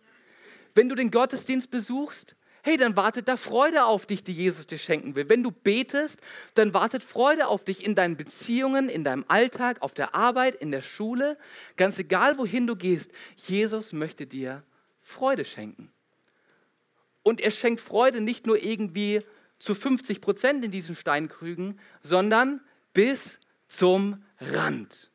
[0.76, 4.78] Wenn du den Gottesdienst besuchst, hey, dann wartet da Freude auf dich, die Jesus dir
[4.78, 5.30] schenken will.
[5.30, 6.20] Wenn du betest,
[6.56, 10.72] dann wartet Freude auf dich in deinen Beziehungen, in deinem Alltag, auf der Arbeit, in
[10.72, 11.38] der Schule.
[11.78, 14.64] Ganz egal, wohin du gehst, Jesus möchte dir
[15.00, 15.94] Freude schenken.
[17.28, 19.22] Und er schenkt Freude nicht nur irgendwie
[19.60, 22.62] zu 50 Prozent in diesen Steinkrügen, sondern
[22.94, 25.12] bis zum Rand.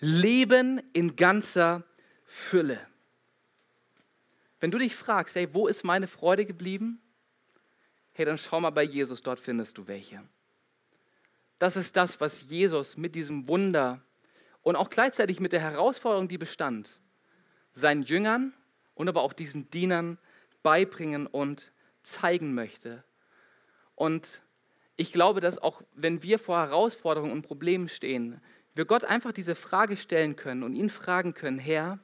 [0.00, 1.82] Leben in ganzer
[2.26, 2.78] Fülle.
[4.60, 7.00] Wenn du dich fragst, hey, wo ist meine Freude geblieben?
[8.12, 10.22] Hey, dann schau mal bei Jesus, dort findest du welche.
[11.58, 14.02] Das ist das, was Jesus mit diesem Wunder
[14.60, 17.00] und auch gleichzeitig mit der Herausforderung, die bestand,
[17.72, 18.52] seinen Jüngern
[18.94, 20.18] und aber auch diesen Dienern
[20.66, 21.70] beibringen und
[22.02, 23.04] zeigen möchte.
[23.94, 24.42] Und
[24.96, 28.40] ich glaube, dass auch wenn wir vor Herausforderungen und Problemen stehen,
[28.74, 32.00] wir Gott einfach diese Frage stellen können und ihn fragen können, Herr,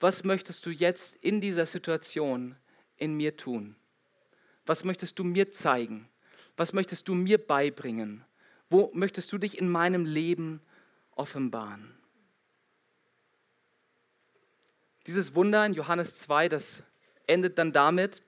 [0.00, 2.56] was möchtest du jetzt in dieser Situation
[2.96, 3.76] in mir tun?
[4.64, 6.08] Was möchtest du mir zeigen?
[6.56, 8.24] Was möchtest du mir beibringen?
[8.70, 10.62] Wo möchtest du dich in meinem Leben
[11.10, 11.94] offenbaren?
[15.06, 16.82] Dieses Wunder in Johannes 2, das
[17.26, 18.22] endet dann damit,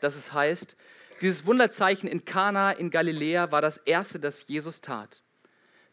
[0.00, 0.76] dass es heißt,
[1.20, 5.22] dieses Wunderzeichen in Kana in Galiläa war das erste, das Jesus tat.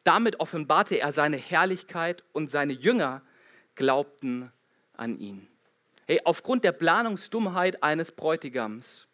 [0.04, 3.22] Damit offenbarte er seine Herrlichkeit und seine Jünger
[3.76, 4.52] glaubten
[4.94, 5.48] an ihn.
[6.08, 9.08] Hey, aufgrund der Planungsdummheit eines Bräutigams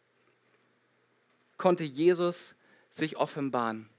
[1.58, 2.54] konnte Jesus
[2.90, 3.90] sich offenbaren.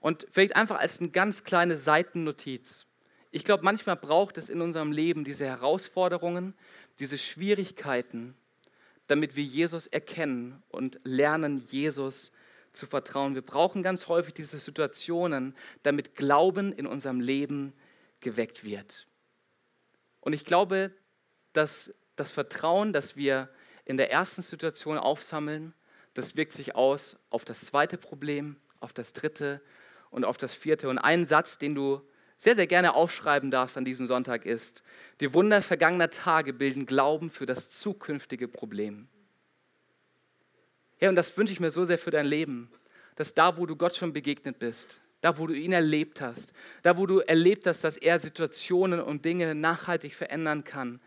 [0.00, 2.86] Und vielleicht einfach als eine ganz kleine Seitennotiz.
[3.30, 6.54] Ich glaube, manchmal braucht es in unserem Leben diese Herausforderungen,
[6.98, 8.36] diese Schwierigkeiten,
[9.06, 12.32] damit wir Jesus erkennen und lernen, Jesus
[12.72, 13.34] zu vertrauen.
[13.34, 17.72] Wir brauchen ganz häufig diese Situationen, damit Glauben in unserem Leben
[18.20, 19.06] geweckt wird.
[20.20, 20.92] Und ich glaube,
[21.52, 23.48] dass das Vertrauen, das wir
[23.84, 25.74] in der ersten Situation aufsammeln,
[26.14, 29.60] das wirkt sich aus auf das zweite Problem, auf das dritte
[30.10, 30.88] und auf das vierte.
[30.88, 32.00] Und ein Satz, den du
[32.36, 34.82] sehr, sehr gerne aufschreiben darfst an diesem Sonntag ist,
[35.20, 39.08] die Wunder vergangener Tage bilden Glauben für das zukünftige Problem.
[41.00, 42.70] Ja, und das wünsche ich mir so sehr für dein Leben,
[43.16, 46.96] dass da, wo du Gott schon begegnet bist, da wo du ihn erlebt hast, da
[46.96, 51.00] wo du erlebt hast, dass er Situationen und Dinge nachhaltig verändern kann,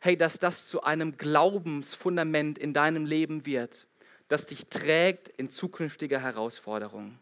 [0.00, 3.86] hey, dass das zu einem Glaubensfundament in deinem Leben wird,
[4.28, 7.18] das dich trägt in zukünftige Herausforderungen.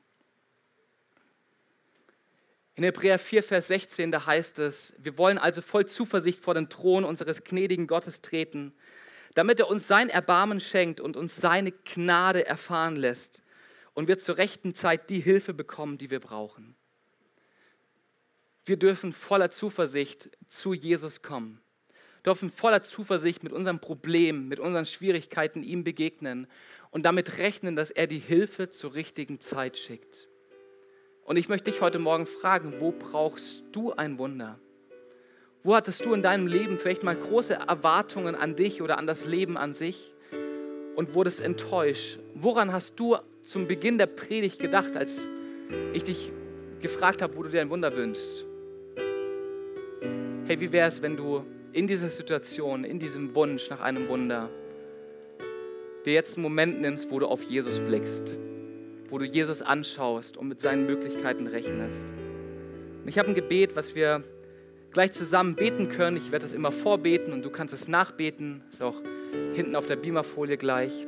[2.77, 6.69] In Hebräer 4, Vers 16, da heißt es, wir wollen also voll Zuversicht vor den
[6.69, 8.75] Thron unseres gnädigen Gottes treten,
[9.33, 13.43] damit er uns sein Erbarmen schenkt und uns seine Gnade erfahren lässt
[13.95, 16.77] und wir zur rechten Zeit die Hilfe bekommen, die wir brauchen.
[18.67, 21.63] Wir dürfen voller Zuversicht zu Jesus kommen,
[22.27, 26.47] dürfen voller Zuversicht mit unserem Problem, mit unseren Schwierigkeiten ihm begegnen
[26.91, 30.29] und damit rechnen, dass er die Hilfe zur richtigen Zeit schickt.
[31.27, 34.61] Und ich möchte dich heute Morgen fragen, wo brauchst du ein Wunder?
[35.65, 39.27] Wo hattest du in deinem Leben vielleicht mal große Erwartungen an dich oder an das
[39.27, 40.15] Leben an sich
[40.95, 42.21] und wurdest enttäuscht?
[42.35, 45.29] Woran hast du zum Beginn der Predigt gedacht, als
[45.93, 46.31] ich dich
[46.81, 48.45] gefragt habe, wo du dir ein Wunder wünschst?
[50.47, 54.49] Hey, wie wäre es, wenn du in dieser Situation, in diesem Wunsch nach einem Wunder,
[56.05, 58.39] dir jetzt einen Moment nimmst, wo du auf Jesus blickst?
[59.09, 62.13] Wo du Jesus anschaust und mit seinen Möglichkeiten rechnest.
[63.03, 64.25] Und ich habe ein Gebet, was wir
[64.93, 66.17] gleich zusammen beten können.
[66.17, 68.63] Ich werde das immer vorbeten und du kannst es nachbeten.
[68.71, 68.97] Ist auch
[69.55, 71.07] hinten auf der Beamerfolie gleich.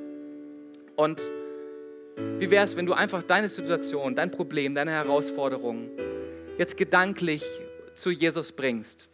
[0.94, 1.22] Und
[2.38, 5.88] wie wäre es, wenn du einfach deine Situation, dein Problem, deine Herausforderung
[6.59, 7.44] jetzt gedanklich
[7.94, 9.09] zu Jesus bringst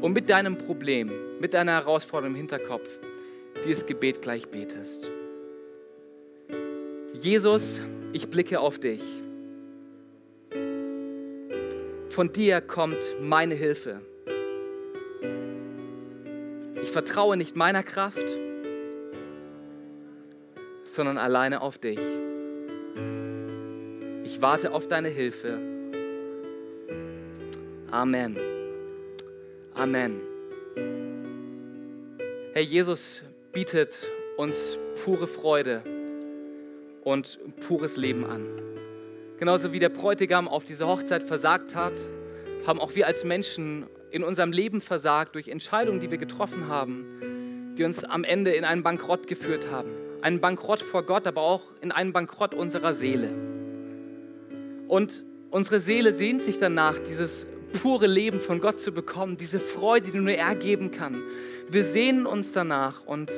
[0.00, 1.10] und mit deinem Problem,
[1.40, 2.88] mit deiner Herausforderung im Hinterkopf
[3.64, 5.10] dieses Gebet gleich betest.
[7.24, 7.80] Jesus,
[8.12, 9.00] ich blicke auf dich.
[12.10, 14.02] Von dir kommt meine Hilfe.
[16.82, 18.26] Ich vertraue nicht meiner Kraft,
[20.84, 21.98] sondern alleine auf dich.
[24.24, 25.58] Ich warte auf deine Hilfe.
[27.90, 28.36] Amen.
[29.72, 30.20] Amen.
[32.52, 33.22] Herr Jesus
[33.54, 35.93] bietet uns pure Freude
[37.04, 38.46] und pures Leben an.
[39.38, 41.92] Genauso wie der Bräutigam auf diese Hochzeit versagt hat,
[42.66, 47.74] haben auch wir als Menschen in unserem Leben versagt durch Entscheidungen, die wir getroffen haben,
[47.76, 49.90] die uns am Ende in einen Bankrott geführt haben.
[50.22, 53.28] Einen Bankrott vor Gott, aber auch in einen Bankrott unserer Seele.
[54.88, 57.46] Und unsere Seele sehnt sich danach, dieses
[57.82, 61.20] pure Leben von Gott zu bekommen, diese Freude, die nur er geben kann.
[61.68, 63.32] Wir sehnen uns danach und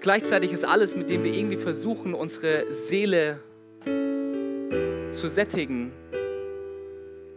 [0.00, 3.38] Gleichzeitig ist alles, mit dem wir irgendwie versuchen, unsere Seele
[3.84, 5.92] zu sättigen,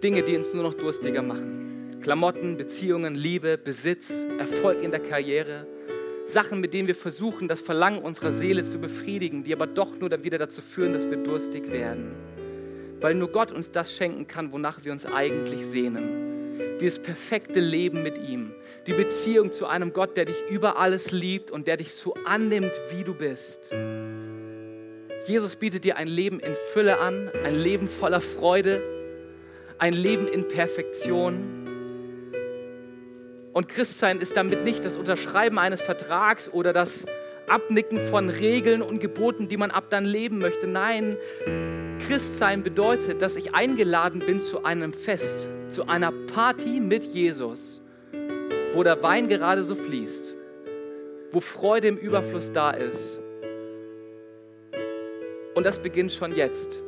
[0.02, 2.00] Dinge, die uns nur noch durstiger machen.
[2.02, 5.68] Klamotten, Beziehungen, Liebe, Besitz, Erfolg in der Karriere.
[6.26, 10.10] Sachen, mit denen wir versuchen, das Verlangen unserer Seele zu befriedigen, die aber doch nur
[10.24, 12.16] wieder dazu führen, dass wir durstig werden.
[13.02, 16.33] Weil nur Gott uns das schenken kann, wonach wir uns eigentlich sehnen
[16.84, 18.52] dieses perfekte Leben mit ihm,
[18.88, 22.74] die Beziehung zu einem Gott, der dich über alles liebt und der dich so annimmt,
[22.92, 23.74] wie du bist.
[25.26, 28.84] Jesus bietet dir ein Leben in Fülle an, ein Leben voller Freude,
[29.78, 31.62] ein Leben in Perfektion.
[33.54, 37.06] Und Christsein ist damit nicht das Unterschreiben eines Vertrags oder das
[37.48, 40.68] Abnicken von Regeln und Geboten, die man ab dann leben möchte.
[40.68, 41.16] Nein,
[42.08, 47.82] Christsein bedeutet, dass ich eingeladen bin zu einem Fest, zu einer Party mit Jesus,
[48.74, 50.36] wo der Wein gerade so fließt,
[51.32, 53.20] wo Freude im Überfluss da ist.
[55.56, 56.82] Und das beginnt schon jetzt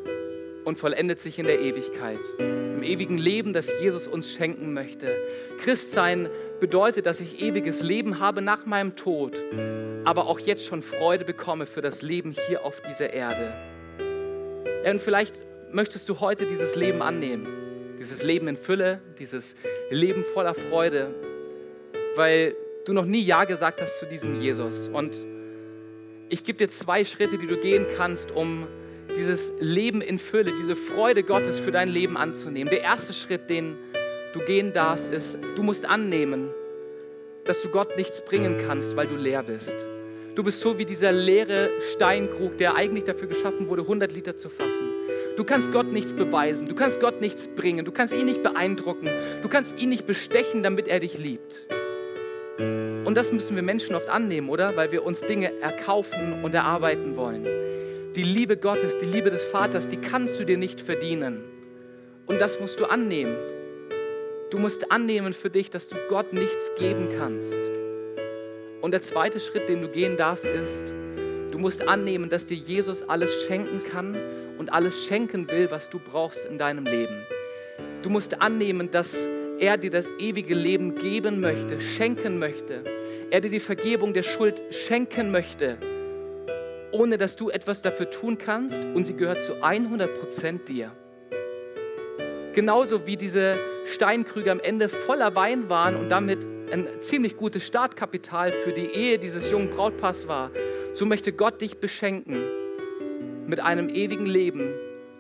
[0.65, 5.15] und vollendet sich in der Ewigkeit, im ewigen Leben, das Jesus uns schenken möchte.
[5.59, 9.41] Christsein bedeutet, dass ich ewiges Leben habe nach meinem Tod,
[10.03, 13.74] aber auch jetzt schon Freude bekomme für das Leben hier auf dieser Erde.
[14.91, 17.47] Und vielleicht möchtest du heute dieses Leben annehmen,
[17.99, 19.55] dieses Leben in Fülle, dieses
[19.89, 21.13] Leben voller Freude,
[22.15, 22.55] weil
[22.85, 24.87] du noch nie Ja gesagt hast zu diesem Jesus.
[24.87, 25.17] Und
[26.29, 28.67] ich gebe dir zwei Schritte, die du gehen kannst, um
[29.15, 32.69] dieses Leben in Fülle, diese Freude Gottes für dein Leben anzunehmen.
[32.69, 33.77] Der erste Schritt, den
[34.33, 36.49] du gehen darfst, ist, du musst annehmen,
[37.45, 39.87] dass du Gott nichts bringen kannst, weil du leer bist.
[40.35, 44.49] Du bist so wie dieser leere Steinkrug, der eigentlich dafür geschaffen wurde, 100 Liter zu
[44.49, 44.89] fassen.
[45.37, 49.09] Du kannst Gott nichts beweisen, du kannst Gott nichts bringen, du kannst ihn nicht beeindrucken,
[49.41, 51.65] du kannst ihn nicht bestechen, damit er dich liebt.
[52.57, 54.75] Und das müssen wir Menschen oft annehmen, oder?
[54.75, 57.45] Weil wir uns Dinge erkaufen und erarbeiten wollen.
[58.15, 61.43] Die Liebe Gottes, die Liebe des Vaters, die kannst du dir nicht verdienen.
[62.25, 63.37] Und das musst du annehmen.
[64.49, 67.59] Du musst annehmen für dich, dass du Gott nichts geben kannst.
[68.85, 70.93] Und der zweite Schritt, den du gehen darfst, ist,
[71.55, 74.17] Du musst annehmen, dass dir Jesus alles schenken kann
[74.57, 77.25] und alles schenken will, was du brauchst in deinem Leben.
[78.01, 79.25] Du musst annehmen, dass
[79.57, 82.83] er dir das ewige Leben geben möchte, schenken möchte.
[83.31, 85.77] Er dir die Vergebung der Schuld schenken möchte,
[86.91, 90.91] ohne dass du etwas dafür tun kannst und sie gehört zu 100% dir.
[92.51, 93.55] Genauso wie diese
[93.85, 99.19] Steinkrüge am Ende voller Wein waren und damit ein ziemlich gutes Startkapital für die Ehe
[99.19, 100.51] dieses jungen Brautpaars war,
[100.93, 102.43] so möchte Gott dich beschenken
[103.47, 104.73] mit einem ewigen Leben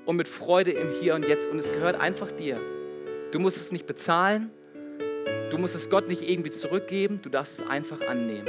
[0.05, 1.49] und mit Freude im Hier und Jetzt.
[1.49, 2.59] Und es gehört einfach dir.
[3.31, 4.51] Du musst es nicht bezahlen,
[5.51, 8.47] du musst es Gott nicht irgendwie zurückgeben, du darfst es einfach annehmen.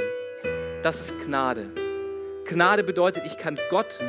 [0.81, 1.69] Das ist Gnade.
[2.45, 3.99] Gnade bedeutet, ich kann Gott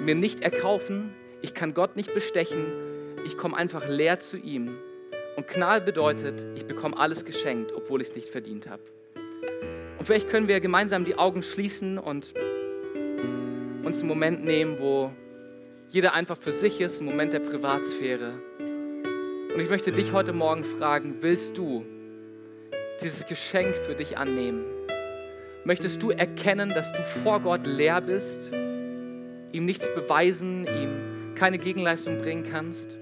[0.00, 1.12] mir nicht erkaufen,
[1.42, 2.66] ich kann Gott nicht bestechen,
[3.26, 4.76] ich komme einfach leer zu ihm.
[5.36, 8.82] Und Gnade bedeutet, ich bekomme alles geschenkt, obwohl ich es nicht verdient habe.
[9.98, 12.34] Und vielleicht können wir gemeinsam die Augen schließen und
[13.84, 15.12] uns einen Moment nehmen, wo
[15.88, 18.34] jeder einfach für sich ist, ein Moment der Privatsphäre.
[19.54, 21.84] Und ich möchte dich heute Morgen fragen, willst du
[23.02, 24.64] dieses Geschenk für dich annehmen?
[25.64, 32.18] Möchtest du erkennen, dass du vor Gott leer bist, ihm nichts beweisen, ihm keine Gegenleistung
[32.18, 32.98] bringen kannst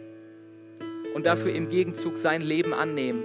[1.15, 3.23] und dafür im Gegenzug sein Leben annehmen?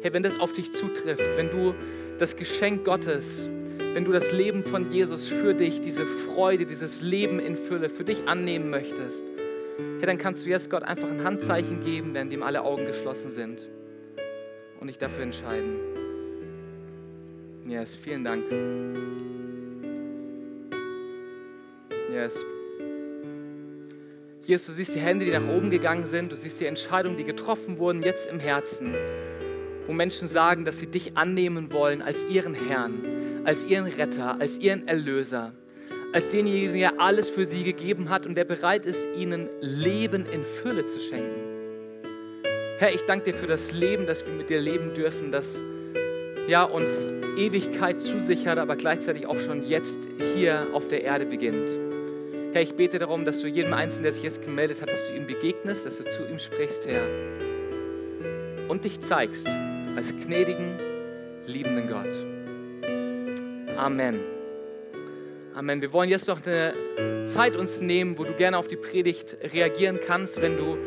[0.00, 1.74] Hey, wenn das auf dich zutrifft, wenn du
[2.18, 3.48] das Geschenk Gottes,
[3.94, 8.04] wenn du das Leben von Jesus für dich, diese Freude, dieses Leben in Fülle für
[8.04, 9.26] dich annehmen möchtest,
[9.98, 13.30] hey, dann kannst du jetzt Gott einfach ein Handzeichen geben, während ihm alle Augen geschlossen
[13.30, 13.68] sind
[14.80, 15.76] und dich dafür entscheiden.
[17.66, 18.44] Yes, vielen Dank.
[22.10, 22.44] Yes.
[24.48, 27.24] Jesus, du siehst die Hände, die nach oben gegangen sind, du siehst die Entscheidungen, die
[27.24, 28.94] getroffen wurden, jetzt im Herzen,
[29.86, 34.58] wo Menschen sagen, dass sie dich annehmen wollen als ihren Herrn, als ihren Retter, als
[34.58, 35.52] ihren Erlöser
[36.10, 40.42] als denjenigen, der alles für sie gegeben hat und der bereit ist, ihnen Leben in
[40.42, 41.42] Fülle zu schenken.
[42.78, 45.62] Herr, ich danke dir für das Leben, das wir mit dir leben dürfen, das
[46.46, 51.87] ja, uns Ewigkeit zusichert, aber gleichzeitig auch schon jetzt hier auf der Erde beginnt.
[52.52, 55.14] Herr, ich bete darum, dass du jedem Einzelnen, der sich jetzt gemeldet hat, dass du
[55.14, 57.06] ihm begegnest, dass du zu ihm sprichst, Herr,
[58.68, 59.46] und dich zeigst
[59.96, 60.78] als gnädigen,
[61.46, 62.08] liebenden Gott.
[63.76, 64.20] Amen.
[65.54, 65.82] Amen.
[65.82, 66.72] Wir wollen jetzt noch eine
[67.26, 70.40] Zeit uns nehmen, wo du gerne auf die Predigt reagieren kannst.
[70.40, 70.78] Wenn du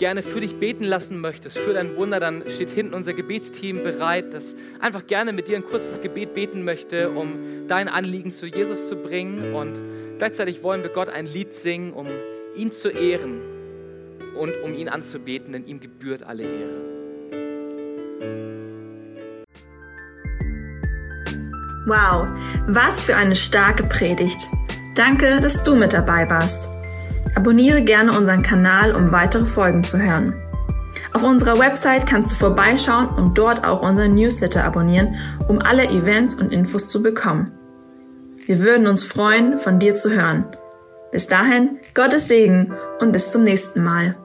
[0.00, 4.32] gerne für dich beten lassen möchtest, für dein Wunder, dann steht hinten unser Gebetsteam bereit,
[4.32, 7.38] das einfach gerne mit dir ein kurzes Gebet beten möchte, um
[7.68, 9.54] dein Anliegen zu Jesus zu bringen.
[9.54, 9.82] Und
[10.16, 12.06] gleichzeitig wollen wir Gott ein Lied singen, um
[12.56, 13.42] ihn zu ehren
[14.38, 16.80] und um ihn anzubeten, denn ihm gebührt alle Ehre.
[21.86, 22.30] Wow,
[22.66, 24.48] was für eine starke Predigt.
[24.94, 26.79] Danke, dass du mit dabei warst.
[27.34, 30.34] Abonniere gerne unseren Kanal, um weitere Folgen zu hören.
[31.12, 35.16] Auf unserer Website kannst du vorbeischauen und dort auch unseren Newsletter abonnieren,
[35.48, 37.52] um alle Events und Infos zu bekommen.
[38.46, 40.46] Wir würden uns freuen, von dir zu hören.
[41.12, 44.16] Bis dahin, Gottes Segen und bis zum nächsten Mal.